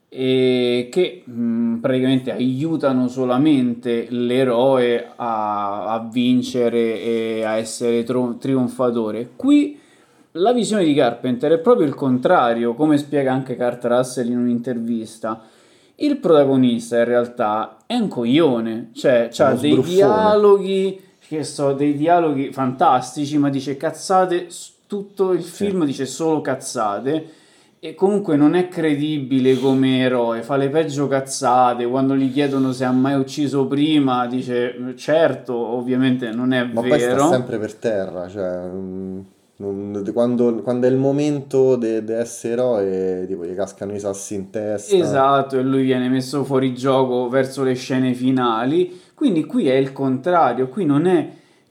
e 0.08 0.88
che 0.90 1.22
mh, 1.24 1.76
praticamente 1.76 2.32
aiutano 2.32 3.08
solamente 3.08 4.06
l'eroe 4.10 5.12
a, 5.16 5.92
a 5.92 6.08
vincere 6.10 7.02
e 7.02 7.42
a 7.44 7.56
essere 7.56 8.04
tro- 8.04 8.36
trionfatore. 8.38 9.30
Qui 9.34 9.78
la 10.32 10.52
visione 10.52 10.84
di 10.84 10.94
Carpenter 10.94 11.52
è 11.52 11.58
proprio 11.58 11.86
il 11.86 11.94
contrario, 11.94 12.74
come 12.74 12.98
spiega 12.98 13.32
anche 13.32 13.56
Kurt 13.56 13.84
Russell 13.86 14.30
in 14.30 14.38
un'intervista. 14.38 15.42
Il 15.96 16.18
protagonista 16.18 16.98
in 16.98 17.04
realtà 17.04 17.78
è 17.86 17.94
un 17.94 18.08
coglione, 18.08 18.90
cioè 18.92 19.30
ha 19.38 19.52
dei 19.54 19.80
dialoghi 19.80 21.00
che 21.26 21.42
so, 21.42 21.72
dei 21.72 21.96
dialoghi 21.96 22.52
fantastici, 22.52 23.38
ma 23.38 23.48
dice 23.48 23.76
cazzate, 23.76 24.48
tutto 24.86 25.32
il 25.32 25.42
film 25.42 25.84
dice 25.84 26.06
solo 26.06 26.40
cazzate 26.40 27.32
e 27.78 27.94
comunque 27.94 28.36
non 28.36 28.54
è 28.54 28.68
credibile 28.68 29.58
come 29.58 30.00
eroe, 30.00 30.42
fa 30.42 30.56
le 30.56 30.68
peggio 30.68 31.08
cazzate, 31.08 31.86
quando 31.86 32.14
gli 32.14 32.32
chiedono 32.32 32.72
se 32.72 32.84
ha 32.84 32.92
mai 32.92 33.14
ucciso 33.14 33.66
prima 33.66 34.26
dice 34.26 34.94
certo, 34.96 35.54
ovviamente 35.54 36.30
non 36.30 36.52
è 36.52 36.64
Ma 36.64 36.80
poi 36.80 36.98
sta 36.98 37.08
vero. 37.08 37.28
sempre 37.28 37.58
per 37.58 37.74
terra, 37.74 38.28
cioè... 38.28 38.70
non- 39.56 40.08
quando, 40.12 40.56
quando 40.56 40.86
è 40.86 40.90
il 40.90 40.96
momento 40.96 41.76
di 41.76 42.02
essere 42.12 42.52
eroe, 42.54 43.24
tipo 43.26 43.44
gli 43.44 43.54
cascano 43.54 43.94
i 43.94 43.98
sassi 43.98 44.34
in 44.34 44.50
testa. 44.50 44.94
Esatto, 44.96 45.58
e 45.58 45.62
lui 45.62 45.82
viene 45.82 46.08
messo 46.08 46.44
fuori 46.44 46.74
gioco 46.74 47.28
verso 47.28 47.62
le 47.62 47.74
scene 47.74 48.12
finali. 48.14 49.00
Quindi 49.14 49.44
qui 49.44 49.68
è 49.68 49.74
il 49.74 49.92
contrario, 49.92 50.68
qui 50.68 50.84
non 50.84 51.06
è 51.06 51.28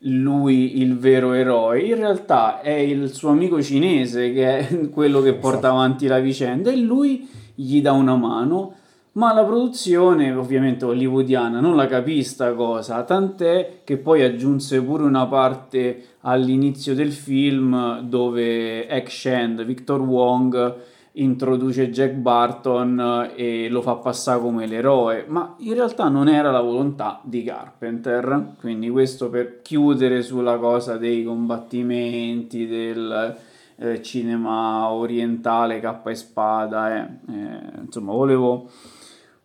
lui 0.07 0.81
il 0.81 0.97
vero 0.97 1.33
eroe, 1.33 1.81
in 1.81 1.95
realtà 1.95 2.61
è 2.61 2.71
il 2.71 3.11
suo 3.13 3.29
amico 3.29 3.61
cinese 3.61 4.31
che 4.33 4.57
è 4.57 4.89
quello 4.89 5.21
che 5.21 5.33
porta 5.33 5.57
Esatto. 5.59 5.73
avanti 5.73 6.07
la 6.07 6.19
vicenda 6.19 6.71
e 6.71 6.75
lui 6.77 7.27
gli 7.53 7.81
dà 7.81 7.91
una 7.91 8.15
mano. 8.15 8.73
Ma 9.15 9.31
la 9.31 9.45
produzione, 9.45 10.33
ovviamente 10.33 10.83
hollywoodiana, 10.83 11.61
non 11.61 11.77
la 11.77 11.87
capì 11.87 12.21
sta 12.21 12.53
cosa, 12.53 13.03
tant'è 13.03 13.79
che 13.85 13.95
poi 13.95 14.23
aggiunse 14.23 14.81
pure 14.81 15.03
una 15.03 15.25
parte 15.25 16.17
all'inizio 16.21 16.93
del 16.93 17.13
film 17.13 18.01
dove 18.01 18.85
Shand, 19.07 19.63
Victor 19.63 20.01
Wong, 20.01 20.75
introduce 21.13 21.91
Jack 21.91 22.11
Barton 22.15 23.31
e 23.37 23.69
lo 23.69 23.81
fa 23.81 23.95
passare 23.95 24.41
come 24.41 24.67
l'eroe, 24.67 25.23
ma 25.29 25.55
in 25.59 25.75
realtà 25.75 26.09
non 26.09 26.27
era 26.27 26.51
la 26.51 26.59
volontà 26.59 27.21
di 27.23 27.41
Carpenter, 27.41 28.55
quindi 28.59 28.89
questo 28.89 29.29
per 29.29 29.61
chiudere 29.61 30.23
sulla 30.23 30.57
cosa 30.57 30.97
dei 30.97 31.23
combattimenti, 31.23 32.67
del 32.67 33.37
eh, 33.77 34.01
cinema 34.01 34.89
orientale, 34.89 35.79
cappa 35.79 36.09
e 36.09 36.15
spada, 36.15 36.97
eh. 36.97 37.09
Eh, 37.33 37.81
insomma 37.85 38.11
volevo, 38.11 38.69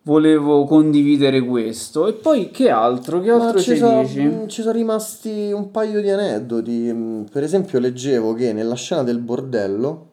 volevo 0.03 0.65
condividere 0.65 1.41
questo. 1.41 2.07
E 2.07 2.13
poi 2.13 2.49
che 2.51 2.69
altro? 2.69 3.19
Che 3.21 3.29
altro 3.29 3.59
ci 3.59 3.75
sono, 3.77 4.01
dici? 4.01 4.21
mm, 4.21 4.47
ci 4.47 4.61
sono 4.61 4.73
rimasti 4.73 5.51
un 5.51 5.71
paio 5.71 6.01
di 6.01 6.09
aneddoti. 6.09 6.91
Mm, 6.91 7.23
Per 7.25 7.43
esempio, 7.43 7.79
leggevo 7.79 8.33
che 8.33 8.53
nella 8.53 8.75
scena 8.75 9.03
del 9.03 9.19
bordello, 9.19 10.09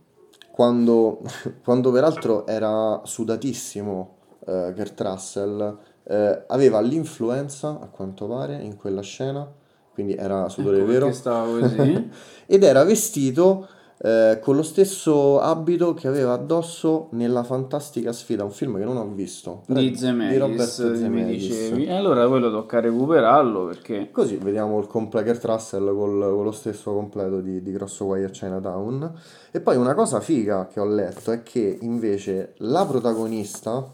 quando, 0.50 1.20
quando 1.64 1.90
peraltro 1.90 2.46
era 2.46 3.00
sudatissimo 3.04 4.16
eh, 4.46 4.72
Kurt 4.74 5.00
Russell, 5.00 5.78
eh, 6.04 6.44
aveva 6.46 6.80
l'influenza, 6.80 7.78
a 7.80 7.88
quanto 7.88 8.26
pare, 8.26 8.60
in 8.62 8.76
quella 8.76 9.02
scena, 9.02 9.46
quindi 9.92 10.14
era 10.14 10.48
sudore 10.48 10.78
Ecco 10.78 10.86
vero. 10.86 11.12
Ed 12.46 12.62
era 12.62 12.84
vestito 12.84 13.68
eh, 14.00 14.38
con 14.40 14.54
lo 14.54 14.62
stesso 14.62 15.40
abito 15.40 15.92
che 15.94 16.06
aveva 16.06 16.32
addosso 16.34 17.08
nella 17.12 17.42
Fantastica 17.42 18.12
Sfida, 18.12 18.44
un 18.44 18.50
film 18.50 18.78
che 18.78 18.84
non 18.84 18.96
ho 18.96 19.06
visto. 19.08 19.62
di 19.66 19.90
di 19.90 19.96
Zemeckis, 19.96 20.38
Robert 20.38 20.90
mi 20.90 20.96
Zemeckis. 20.96 21.72
E 21.76 21.92
allora 21.92 22.28
quello 22.28 22.50
tocca 22.50 22.78
recuperarlo 22.80 23.66
perché 23.66 24.10
Così 24.10 24.36
vediamo 24.36 24.78
il 24.78 24.86
comple- 24.86 25.24
Kurt 25.24 25.44
Russell 25.44 25.86
col, 25.94 26.20
con 26.32 26.44
lo 26.44 26.52
stesso 26.52 26.92
completo 26.92 27.40
di, 27.40 27.60
di 27.62 27.72
Grosso 27.72 28.04
Guai 28.04 28.24
a 28.24 28.28
Chinatown. 28.28 29.12
E 29.50 29.60
poi 29.60 29.76
una 29.76 29.94
cosa 29.94 30.20
figa 30.20 30.66
che 30.66 30.78
ho 30.78 30.86
letto 30.86 31.32
è 31.32 31.42
che 31.42 31.78
invece 31.80 32.54
la 32.58 32.86
protagonista, 32.86 33.84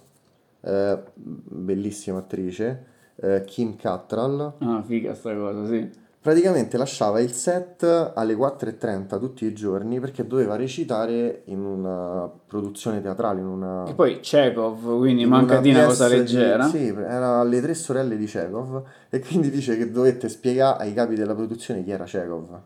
eh, 0.60 0.98
bellissima 1.14 2.18
attrice, 2.18 2.84
eh, 3.16 3.44
Kim 3.46 3.76
Cattrall, 3.76 4.54
Ah, 4.58 4.82
figa 4.84 5.14
sta 5.14 5.34
cosa, 5.34 5.66
sì. 5.66 6.02
Praticamente 6.24 6.78
lasciava 6.78 7.20
il 7.20 7.32
set 7.32 7.82
alle 8.14 8.34
4.30 8.34 9.18
tutti 9.18 9.44
i 9.44 9.52
giorni 9.52 10.00
perché 10.00 10.26
doveva 10.26 10.56
recitare 10.56 11.42
in 11.48 11.62
una 11.62 12.30
produzione 12.46 13.02
teatrale, 13.02 13.40
in 13.40 13.46
una... 13.46 13.84
E 13.84 13.92
poi 13.92 14.20
Chekhov, 14.20 14.96
quindi 14.96 15.24
in 15.24 15.28
manca 15.28 15.60
di 15.60 15.68
una 15.68 15.84
cosa 15.84 16.08
pièce 16.08 16.24
di- 16.24 16.32
leggera. 16.32 16.64
Sì, 16.64 16.86
era 16.86 17.42
Le 17.42 17.60
tre 17.60 17.74
sorelle 17.74 18.16
di 18.16 18.24
Chekhov 18.24 18.82
e 19.10 19.18
quindi 19.18 19.50
dice 19.50 19.76
che 19.76 19.90
dovette 19.90 20.30
spiegare 20.30 20.82
ai 20.84 20.94
capi 20.94 21.14
della 21.14 21.34
produzione 21.34 21.84
chi 21.84 21.90
era 21.90 22.04
Chekhov. 22.04 22.58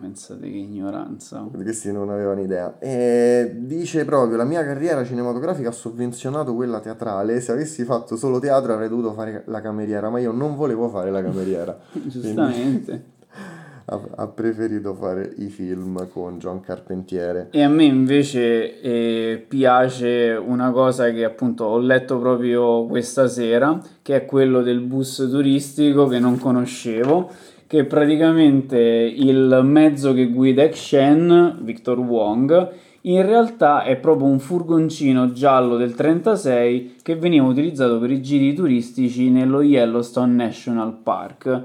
Pensate 0.00 0.50
che 0.50 0.56
ignoranza. 0.56 1.46
Questi 1.52 1.92
non 1.92 2.08
avevano 2.08 2.40
idea. 2.40 2.78
E 2.78 3.54
dice 3.58 4.04
proprio: 4.04 4.36
La 4.36 4.44
mia 4.44 4.64
carriera 4.64 5.04
cinematografica 5.04 5.68
ha 5.68 5.72
sovvenzionato 5.72 6.54
quella 6.54 6.80
teatrale. 6.80 7.40
Se 7.40 7.52
avessi 7.52 7.84
fatto 7.84 8.16
solo 8.16 8.38
teatro 8.38 8.72
avrei 8.72 8.88
dovuto 8.88 9.12
fare 9.12 9.42
la 9.46 9.60
cameriera, 9.60 10.08
ma 10.08 10.20
io 10.20 10.32
non 10.32 10.56
volevo 10.56 10.88
fare 10.88 11.10
la 11.10 11.22
cameriera. 11.22 11.78
Giustamente. 11.92 13.12
ha, 13.86 14.26
preferito 14.28 14.94
fare 14.94 15.30
i 15.38 15.48
film 15.48 16.08
con 16.08 16.38
John 16.38 16.60
Carpentiere. 16.60 17.48
E 17.50 17.62
a 17.62 17.68
me 17.68 17.84
invece 17.84 18.80
eh, 18.80 19.44
piace 19.46 20.30
una 20.30 20.70
cosa 20.70 21.10
che 21.10 21.24
appunto 21.24 21.64
ho 21.64 21.78
letto 21.78 22.18
proprio 22.18 22.86
questa 22.86 23.28
sera, 23.28 23.78
che 24.00 24.16
è 24.16 24.24
quello 24.24 24.62
del 24.62 24.80
bus 24.80 25.28
turistico 25.30 26.06
che 26.06 26.18
non 26.18 26.38
conoscevo, 26.38 27.30
che 27.66 27.84
praticamente 27.84 28.78
il 28.78 29.60
mezzo 29.62 30.12
che 30.12 30.26
guida 30.26 30.64
Action, 30.64 31.58
Victor 31.62 31.98
Wong, 31.98 32.72
in 33.02 33.24
realtà 33.26 33.82
è 33.82 33.96
proprio 33.96 34.28
un 34.28 34.38
furgoncino 34.38 35.32
giallo 35.32 35.76
del 35.76 35.94
36 35.94 36.96
che 37.02 37.16
veniva 37.16 37.46
utilizzato 37.46 37.98
per 37.98 38.10
i 38.10 38.22
giri 38.22 38.54
turistici 38.54 39.28
nello 39.28 39.60
Yellowstone 39.60 40.32
National 40.32 40.96
Park. 41.02 41.62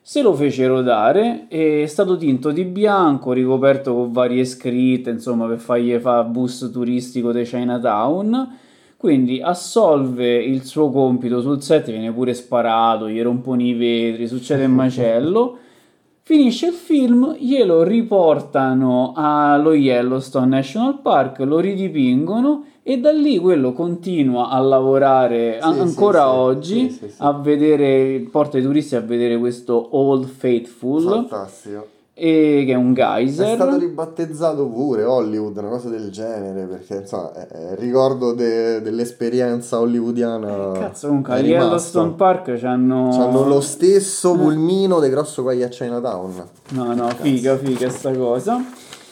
Se 0.00 0.22
lo 0.22 0.32
fecero 0.32 0.80
dare, 0.80 1.46
è 1.48 1.84
stato 1.84 2.16
tinto 2.16 2.50
di 2.50 2.64
bianco, 2.64 3.32
ricoperto 3.32 3.94
con 3.94 4.12
varie 4.12 4.46
scritte, 4.46 5.10
insomma, 5.10 5.46
per 5.46 5.58
fargli 5.58 5.94
fa 5.98 6.22
bus 6.22 6.70
turistico 6.72 7.30
di 7.30 7.42
Chinatown. 7.42 8.58
Quindi 8.98 9.40
assolve 9.40 10.42
il 10.42 10.64
suo 10.64 10.90
compito 10.90 11.40
sul 11.40 11.62
set, 11.62 11.88
viene 11.88 12.10
pure 12.10 12.34
sparato, 12.34 13.08
gli 13.08 13.22
rompono 13.22 13.62
i 13.62 13.72
vetri, 13.72 14.26
succede 14.26 14.64
un 14.64 14.72
macello. 14.72 15.56
Finisce 16.22 16.66
il 16.66 16.72
film, 16.72 17.36
glielo 17.38 17.84
riportano 17.84 19.12
allo 19.14 19.72
Yellowstone 19.72 20.46
National 20.46 21.00
Park, 21.00 21.38
lo 21.38 21.60
ridipingono 21.60 22.64
e 22.82 22.98
da 22.98 23.12
lì 23.12 23.38
quello 23.38 23.72
continua 23.72 24.48
a 24.48 24.58
lavorare 24.58 25.58
Sì, 25.62 25.68
ancora 25.68 26.22
sì, 26.22 26.28
oggi 26.28 26.90
sì. 26.90 27.06
a 27.18 27.32
vedere, 27.34 28.26
porta 28.30 28.58
i 28.58 28.62
turisti 28.62 28.96
a 28.96 29.00
vedere 29.00 29.38
questo 29.38 29.96
Old 29.96 30.26
Faithful, 30.26 31.02
Fantastico. 31.02 31.86
E, 32.18 32.64
che 32.66 32.72
è 32.72 32.74
un 32.74 32.92
È 32.96 33.26
stato 33.26 33.70
geyser. 33.70 33.78
ribattezzato 33.78 34.66
pure 34.66 35.04
Hollywood, 35.04 35.56
una 35.56 35.68
cosa 35.68 35.88
del 35.88 36.10
genere, 36.10 36.66
perché 36.66 36.96
insomma, 36.96 37.32
è, 37.32 37.46
è 37.46 37.76
ricordo 37.78 38.32
de- 38.32 38.82
dell'esperienza 38.82 39.78
hollywoodiana. 39.78 40.72
Cazzo, 40.72 41.06
comunque, 41.06 41.34
a. 41.34 41.62
Yellowstone 41.62 42.12
Park 42.12 42.58
c'hanno... 42.58 43.10
C'hanno 43.12 43.46
lo 43.46 43.60
stesso 43.60 44.32
pulmino 44.32 44.98
di 44.98 45.08
Grosso 45.08 45.42
Guai 45.42 45.62
a 45.62 45.68
Chinatown. 45.68 46.44
No, 46.70 46.94
no, 46.94 47.08
figa, 47.20 47.56
figa 47.56 47.88
sta 47.88 48.10
cosa. 48.10 48.62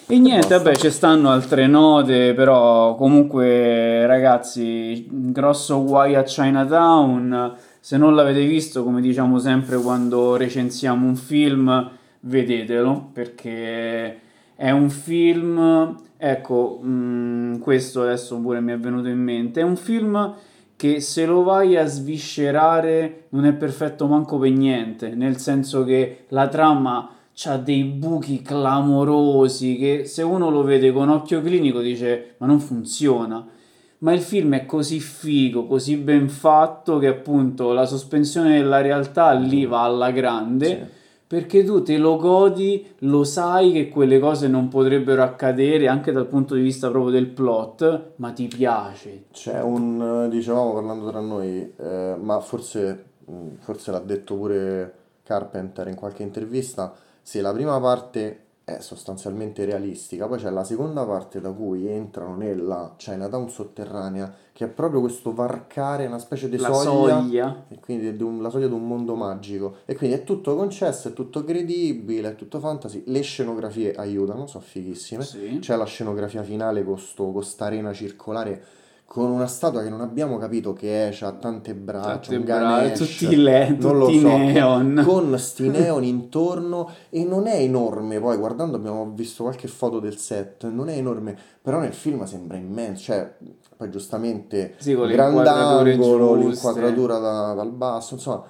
E 0.08 0.18
niente, 0.20 0.56
vabbè, 0.56 0.76
ci 0.76 0.90
stanno 0.90 1.30
altre 1.30 1.66
note, 1.66 2.32
però 2.34 2.94
comunque, 2.94 4.06
ragazzi, 4.06 5.04
grosso 5.10 5.82
guai 5.82 6.14
a 6.14 6.22
Chinatown. 6.22 7.54
Se 7.80 7.96
non 7.96 8.14
l'avete 8.14 8.44
visto, 8.44 8.84
come 8.84 9.00
diciamo 9.00 9.38
sempre 9.38 9.76
quando 9.78 10.36
recensiamo 10.36 11.06
un 11.06 11.16
film, 11.16 11.90
vedetelo, 12.26 13.10
perché 13.12 14.20
è 14.54 14.70
un 14.70 14.90
film, 14.90 15.96
ecco, 16.16 16.80
mm, 16.82 17.58
questo 17.58 18.02
adesso 18.02 18.38
pure 18.40 18.60
mi 18.60 18.72
è 18.72 18.78
venuto 18.78 19.08
in 19.08 19.18
mente, 19.18 19.60
è 19.60 19.64
un 19.64 19.76
film 19.76 20.34
che 20.76 21.00
se 21.00 21.24
lo 21.24 21.42
vai 21.42 21.76
a 21.76 21.86
sviscerare 21.86 23.24
non 23.30 23.46
è 23.46 23.52
perfetto 23.54 24.06
manco 24.06 24.38
per 24.38 24.50
niente, 24.50 25.14
nel 25.14 25.38
senso 25.38 25.84
che 25.84 26.24
la 26.28 26.48
trama 26.48 27.10
ha 27.44 27.56
dei 27.58 27.84
buchi 27.84 28.40
clamorosi 28.42 29.76
che 29.76 30.04
se 30.06 30.22
uno 30.22 30.48
lo 30.48 30.62
vede 30.62 30.90
con 30.92 31.08
occhio 31.10 31.42
clinico 31.42 31.80
dice 31.80 32.34
ma 32.38 32.46
non 32.46 32.60
funziona. 32.60 33.46
Ma 33.98 34.12
il 34.12 34.20
film 34.20 34.54
è 34.54 34.66
così 34.66 35.00
figo, 35.00 35.66
così 35.66 35.96
ben 35.96 36.28
fatto 36.28 36.98
che 36.98 37.06
appunto 37.06 37.72
la 37.72 37.86
sospensione 37.86 38.56
della 38.58 38.82
realtà 38.82 39.32
lì 39.32 39.64
va 39.64 39.84
alla 39.84 40.10
grande 40.10 40.66
Sì. 40.66 41.04
Perché 41.26 41.64
tu 41.64 41.82
te 41.82 41.96
lo 41.98 42.16
godi, 42.16 42.86
lo 43.00 43.24
sai 43.24 43.72
che 43.72 43.88
quelle 43.88 44.20
cose 44.20 44.46
non 44.46 44.68
potrebbero 44.68 45.22
accadere 45.22 45.88
anche 45.88 46.12
dal 46.12 46.26
punto 46.26 46.54
di 46.54 46.62
vista 46.62 46.88
proprio 46.88 47.10
del 47.10 47.28
plot, 47.28 48.12
ma 48.16 48.30
ti 48.32 48.46
piace. 48.46 49.24
C'è 49.32 49.60
un, 49.60 50.26
eh, 50.26 50.28
dicevamo 50.28 50.72
parlando 50.74 51.10
tra 51.10 51.20
noi, 51.20 51.72
eh, 51.76 52.14
ma 52.20 52.38
forse, 52.40 53.04
mh, 53.24 53.48
forse 53.58 53.90
l'ha 53.90 53.98
detto 53.98 54.36
pure 54.36 54.94
Carpenter 55.24 55.88
in 55.88 55.96
qualche 55.96 56.22
intervista, 56.22 56.94
se 57.20 57.40
la 57.40 57.52
prima 57.52 57.80
parte 57.80 58.45
è 58.68 58.80
sostanzialmente 58.80 59.64
realistica, 59.64 60.26
poi 60.26 60.38
c'è 60.38 60.50
la 60.50 60.64
seconda 60.64 61.04
parte 61.06 61.40
da 61.40 61.52
cui 61.52 61.86
entrano 61.86 62.34
nella 62.34 62.94
Chinatown 62.96 63.48
sotterranea, 63.48 64.34
che 64.52 64.64
è 64.64 64.68
proprio 64.68 64.98
questo 64.98 65.32
varcare 65.32 66.04
una 66.06 66.18
specie 66.18 66.48
di 66.48 66.56
La 66.56 66.72
soglia, 66.72 67.20
soglia. 67.20 67.64
e 67.68 67.78
quindi 67.78 68.16
di 68.16 68.22
un- 68.24 68.42
la 68.42 68.50
soglia 68.50 68.66
di 68.66 68.72
un 68.72 68.84
mondo 68.84 69.14
magico, 69.14 69.76
e 69.84 69.94
quindi 69.94 70.16
è 70.16 70.24
tutto 70.24 70.56
concesso, 70.56 71.06
è 71.06 71.12
tutto 71.12 71.44
credibile, 71.44 72.30
è 72.30 72.34
tutto 72.34 72.58
fantasy, 72.58 73.04
le 73.06 73.20
scenografie 73.20 73.94
aiutano, 73.94 74.48
sono 74.48 74.64
fighissime, 74.66 75.22
Sì. 75.22 75.58
c'è 75.60 75.76
la 75.76 75.84
scenografia 75.84 76.42
finale 76.42 76.82
con 76.82 76.98
sto- 76.98 77.30
con 77.30 77.44
sta 77.44 77.66
arena 77.66 77.92
circolare 77.92 78.60
con 79.06 79.30
una 79.30 79.46
statua 79.46 79.82
che 79.82 79.88
non 79.88 80.00
abbiamo 80.00 80.36
capito 80.36 80.72
che 80.72 81.08
è, 81.08 81.16
ha 81.20 81.32
tante 81.32 81.74
braccia, 81.74 82.32
Tante 82.32 82.42
Ganesh, 82.42 82.98
tutti 82.98 83.36
non 83.36 83.98
lo 83.98 84.06
tutti 84.06 84.20
so, 84.20 84.36
neon. 84.36 85.02
con 85.06 85.34
sti 85.38 85.68
neon 85.68 86.04
intorno 86.04 86.90
e 87.08 87.24
non 87.24 87.46
è 87.46 87.56
enorme, 87.56 88.18
poi 88.18 88.36
guardando 88.36 88.76
abbiamo 88.76 89.10
visto 89.14 89.44
qualche 89.44 89.68
foto 89.68 90.00
del 90.00 90.18
set, 90.18 90.68
non 90.68 90.88
è 90.88 90.96
enorme, 90.96 91.38
però 91.62 91.78
nel 91.78 91.94
film 91.94 92.24
sembra 92.24 92.56
immenso, 92.56 93.04
cioè 93.04 93.32
poi 93.76 93.90
giustamente 93.90 94.74
Sì, 94.78 94.96
le 94.96 95.12
grandangolo, 95.12 96.34
l'inquadratura 96.34 97.18
da- 97.18 97.54
dal 97.54 97.70
basso, 97.70 98.14
insomma, 98.14 98.42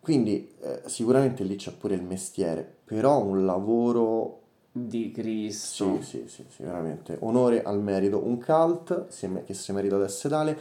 quindi 0.00 0.52
eh, 0.60 0.82
sicuramente 0.86 1.44
lì 1.44 1.54
c'è 1.54 1.70
pure 1.72 1.94
il 1.94 2.02
mestiere, 2.02 2.68
però 2.84 3.22
un 3.22 3.46
lavoro 3.46 4.38
Di 4.72 5.10
Cristo. 5.10 5.98
sì, 6.00 6.20
sì, 6.20 6.28
sì, 6.28 6.44
sì, 6.48 6.62
veramente. 6.62 7.16
Onore 7.20 7.62
al 7.62 7.80
merito. 7.80 8.24
Un 8.24 8.38
cult 8.38 9.06
che 9.44 9.54
si 9.54 9.72
merita 9.72 9.96
di 9.96 10.04
essere 10.04 10.34
tale. 10.34 10.58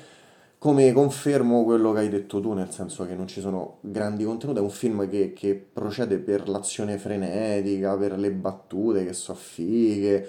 Come 0.57 0.91
confermo 0.91 1.64
quello 1.64 1.93
che 1.93 1.99
hai 1.99 2.10
detto 2.10 2.41
tu, 2.41 2.51
nel 2.53 2.70
senso 2.72 3.05
che 3.05 3.16
non 3.16 3.28
ci 3.28 3.39
sono 3.39 3.78
grandi 3.82 4.26
contenuti, 4.26 4.60
è 4.60 4.62
un 4.62 4.70
film 4.70 5.07
che, 5.07 5.32
che 5.32 5.55
procede 5.55 6.18
per 6.18 6.49
l'azione 6.49 6.97
frenetica, 6.97 7.95
per 7.95 8.18
le 8.20 8.32
battute 8.32 9.05
che 9.05 9.14
so 9.14 9.34
fighe, 9.36 10.28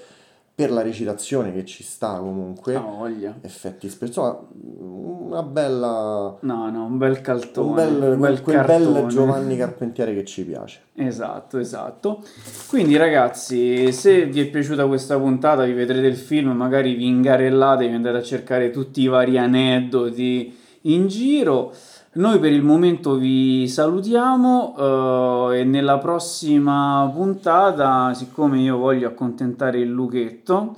per 0.61 0.71
la 0.73 0.83
recitazione 0.83 1.55
che 1.55 1.65
ci 1.65 1.83
sta 1.83 2.19
comunque, 2.19 2.75
voglia. 2.75 3.35
effetti 3.41 3.91
insomma, 4.01 4.39
una 4.53 5.43
bella... 5.43 6.37
No, 6.41 6.71
no, 6.71 6.85
un 6.85 6.99
bel 6.99 7.23
caltone. 7.23 7.69
Un 7.69 7.75
bel, 7.75 8.13
un 8.13 8.21
bel 8.21 8.43
quel 8.43 8.65
bel. 8.67 9.07
Giovanni 9.07 9.57
Carpentiere 9.57 10.13
che 10.13 10.27
ci 10.27 10.45
piace. 10.45 10.81
Esatto, 10.95 11.57
esatto. 11.57 12.23
Quindi 12.69 12.99
ragazzi, 12.99 13.91
se 13.91 14.27
vi 14.27 14.41
è 14.41 14.51
piaciuta 14.51 14.87
questa 14.87 15.19
puntata, 15.19 15.65
vi 15.65 15.73
vedrete 15.73 16.07
il 16.07 16.17
film, 16.17 16.51
magari 16.51 16.95
vi 16.95 17.07
ingarellate, 17.07 17.89
vi 17.89 17.95
andate 17.95 18.19
a 18.19 18.23
cercare 18.23 18.71
tutti 18.71 19.01
i 19.01 19.07
vari 19.07 19.39
aneddoti 19.39 20.59
in 20.83 21.09
giro. 21.09 21.73
Noi 22.13 22.41
per 22.41 22.51
il 22.51 22.63
momento 22.63 23.15
vi 23.15 23.69
salutiamo 23.69 25.51
eh, 25.53 25.61
e 25.61 25.65
nella 25.65 25.99
prossima 25.99 27.09
puntata, 27.15 28.13
siccome 28.15 28.59
io 28.59 28.79
voglio 28.79 29.07
accontentare 29.07 29.79
il 29.79 29.91
Luchetto, 29.91 30.75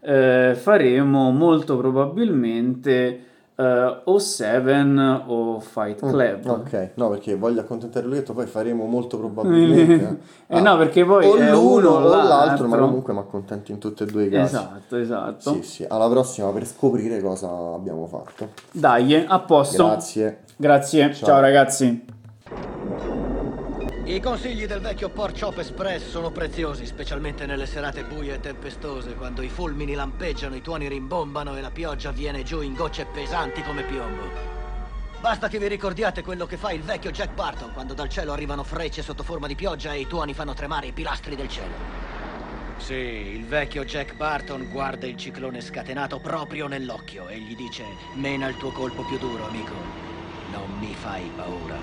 eh, 0.00 0.54
faremo 0.54 1.30
molto 1.30 1.78
probabilmente 1.78 3.24
eh, 3.54 4.00
o 4.04 4.18
Seven 4.18 5.22
o 5.26 5.58
Fight 5.58 6.00
Club. 6.06 6.46
Mm, 6.46 6.50
Ok, 6.50 6.90
no, 6.96 7.08
perché 7.08 7.34
voglio 7.34 7.60
accontentare 7.60 8.06
lui, 8.06 8.20
poi 8.20 8.46
faremo 8.46 8.84
molto 8.84 9.16
probabilmente. 9.16 10.18
Eh 10.46 10.60
no, 10.60 10.76
perché 10.76 11.02
poi 11.06 11.24
o 11.24 11.34
l'uno 11.34 11.60
uno 11.72 11.88
o 11.88 11.94
o 11.94 12.08
l'altro, 12.08 12.66
ma 12.66 12.76
l'altro. 12.76 12.86
comunque 12.86 13.12
mi 13.14 13.20
accontento 13.20 13.72
in 13.72 13.78
tutti 13.78 14.02
e 14.02 14.06
due 14.06 14.24
i 14.24 14.28
casi. 14.28 14.54
Esatto, 14.54 14.96
esatto. 14.96 15.52
Sì, 15.54 15.62
sì, 15.62 15.86
alla 15.88 16.10
prossima 16.10 16.50
per 16.50 16.66
scoprire 16.66 17.22
cosa 17.22 17.48
abbiamo 17.74 18.06
fatto. 18.06 18.50
Dai, 18.70 19.24
a 19.26 19.38
posto. 19.40 19.86
Grazie. 19.86 20.43
Grazie. 20.56 21.14
Ciao. 21.14 21.26
Ciao 21.26 21.40
ragazzi. 21.40 22.04
I 24.06 24.20
consigli 24.20 24.66
del 24.66 24.80
vecchio 24.80 25.08
Port 25.08 25.40
Chop 25.40 25.58
Express 25.58 26.06
sono 26.06 26.30
preziosi, 26.30 26.84
specialmente 26.84 27.46
nelle 27.46 27.64
serate 27.64 28.04
buie 28.04 28.34
e 28.34 28.40
tempestose, 28.40 29.14
quando 29.14 29.40
i 29.40 29.48
fulmini 29.48 29.94
lampeggiano, 29.94 30.54
i 30.54 30.60
tuoni 30.60 30.88
rimbombano 30.88 31.56
e 31.56 31.62
la 31.62 31.70
pioggia 31.70 32.10
viene 32.10 32.42
giù 32.42 32.60
in 32.60 32.74
gocce 32.74 33.06
pesanti 33.06 33.62
come 33.62 33.82
piombo. 33.82 34.52
Basta 35.20 35.48
che 35.48 35.58
vi 35.58 35.68
ricordiate 35.68 36.22
quello 36.22 36.44
che 36.44 36.58
fa 36.58 36.70
il 36.72 36.82
vecchio 36.82 37.10
Jack 37.10 37.32
Barton 37.32 37.72
quando 37.72 37.94
dal 37.94 38.10
cielo 38.10 38.32
arrivano 38.32 38.62
frecce 38.62 39.00
sotto 39.00 39.22
forma 39.22 39.46
di 39.46 39.54
pioggia 39.54 39.94
e 39.94 40.00
i 40.00 40.06
tuoni 40.06 40.34
fanno 40.34 40.52
tremare 40.52 40.88
i 40.88 40.92
pilastri 40.92 41.34
del 41.34 41.48
cielo. 41.48 41.72
Sì, 42.76 42.92
il 42.92 43.46
vecchio 43.46 43.86
Jack 43.86 44.16
Barton 44.16 44.68
guarda 44.70 45.06
il 45.06 45.16
ciclone 45.16 45.62
scatenato 45.62 46.18
proprio 46.18 46.66
nell'occhio 46.66 47.28
e 47.28 47.38
gli 47.38 47.56
dice: 47.56 47.84
Mena 48.16 48.48
il 48.48 48.58
tuo 48.58 48.70
colpo 48.70 49.02
più 49.04 49.16
duro, 49.16 49.46
amico. 49.48 50.13
Non 50.54 50.70
mi 50.78 50.94
fai 50.94 51.28
paura. 51.34 51.82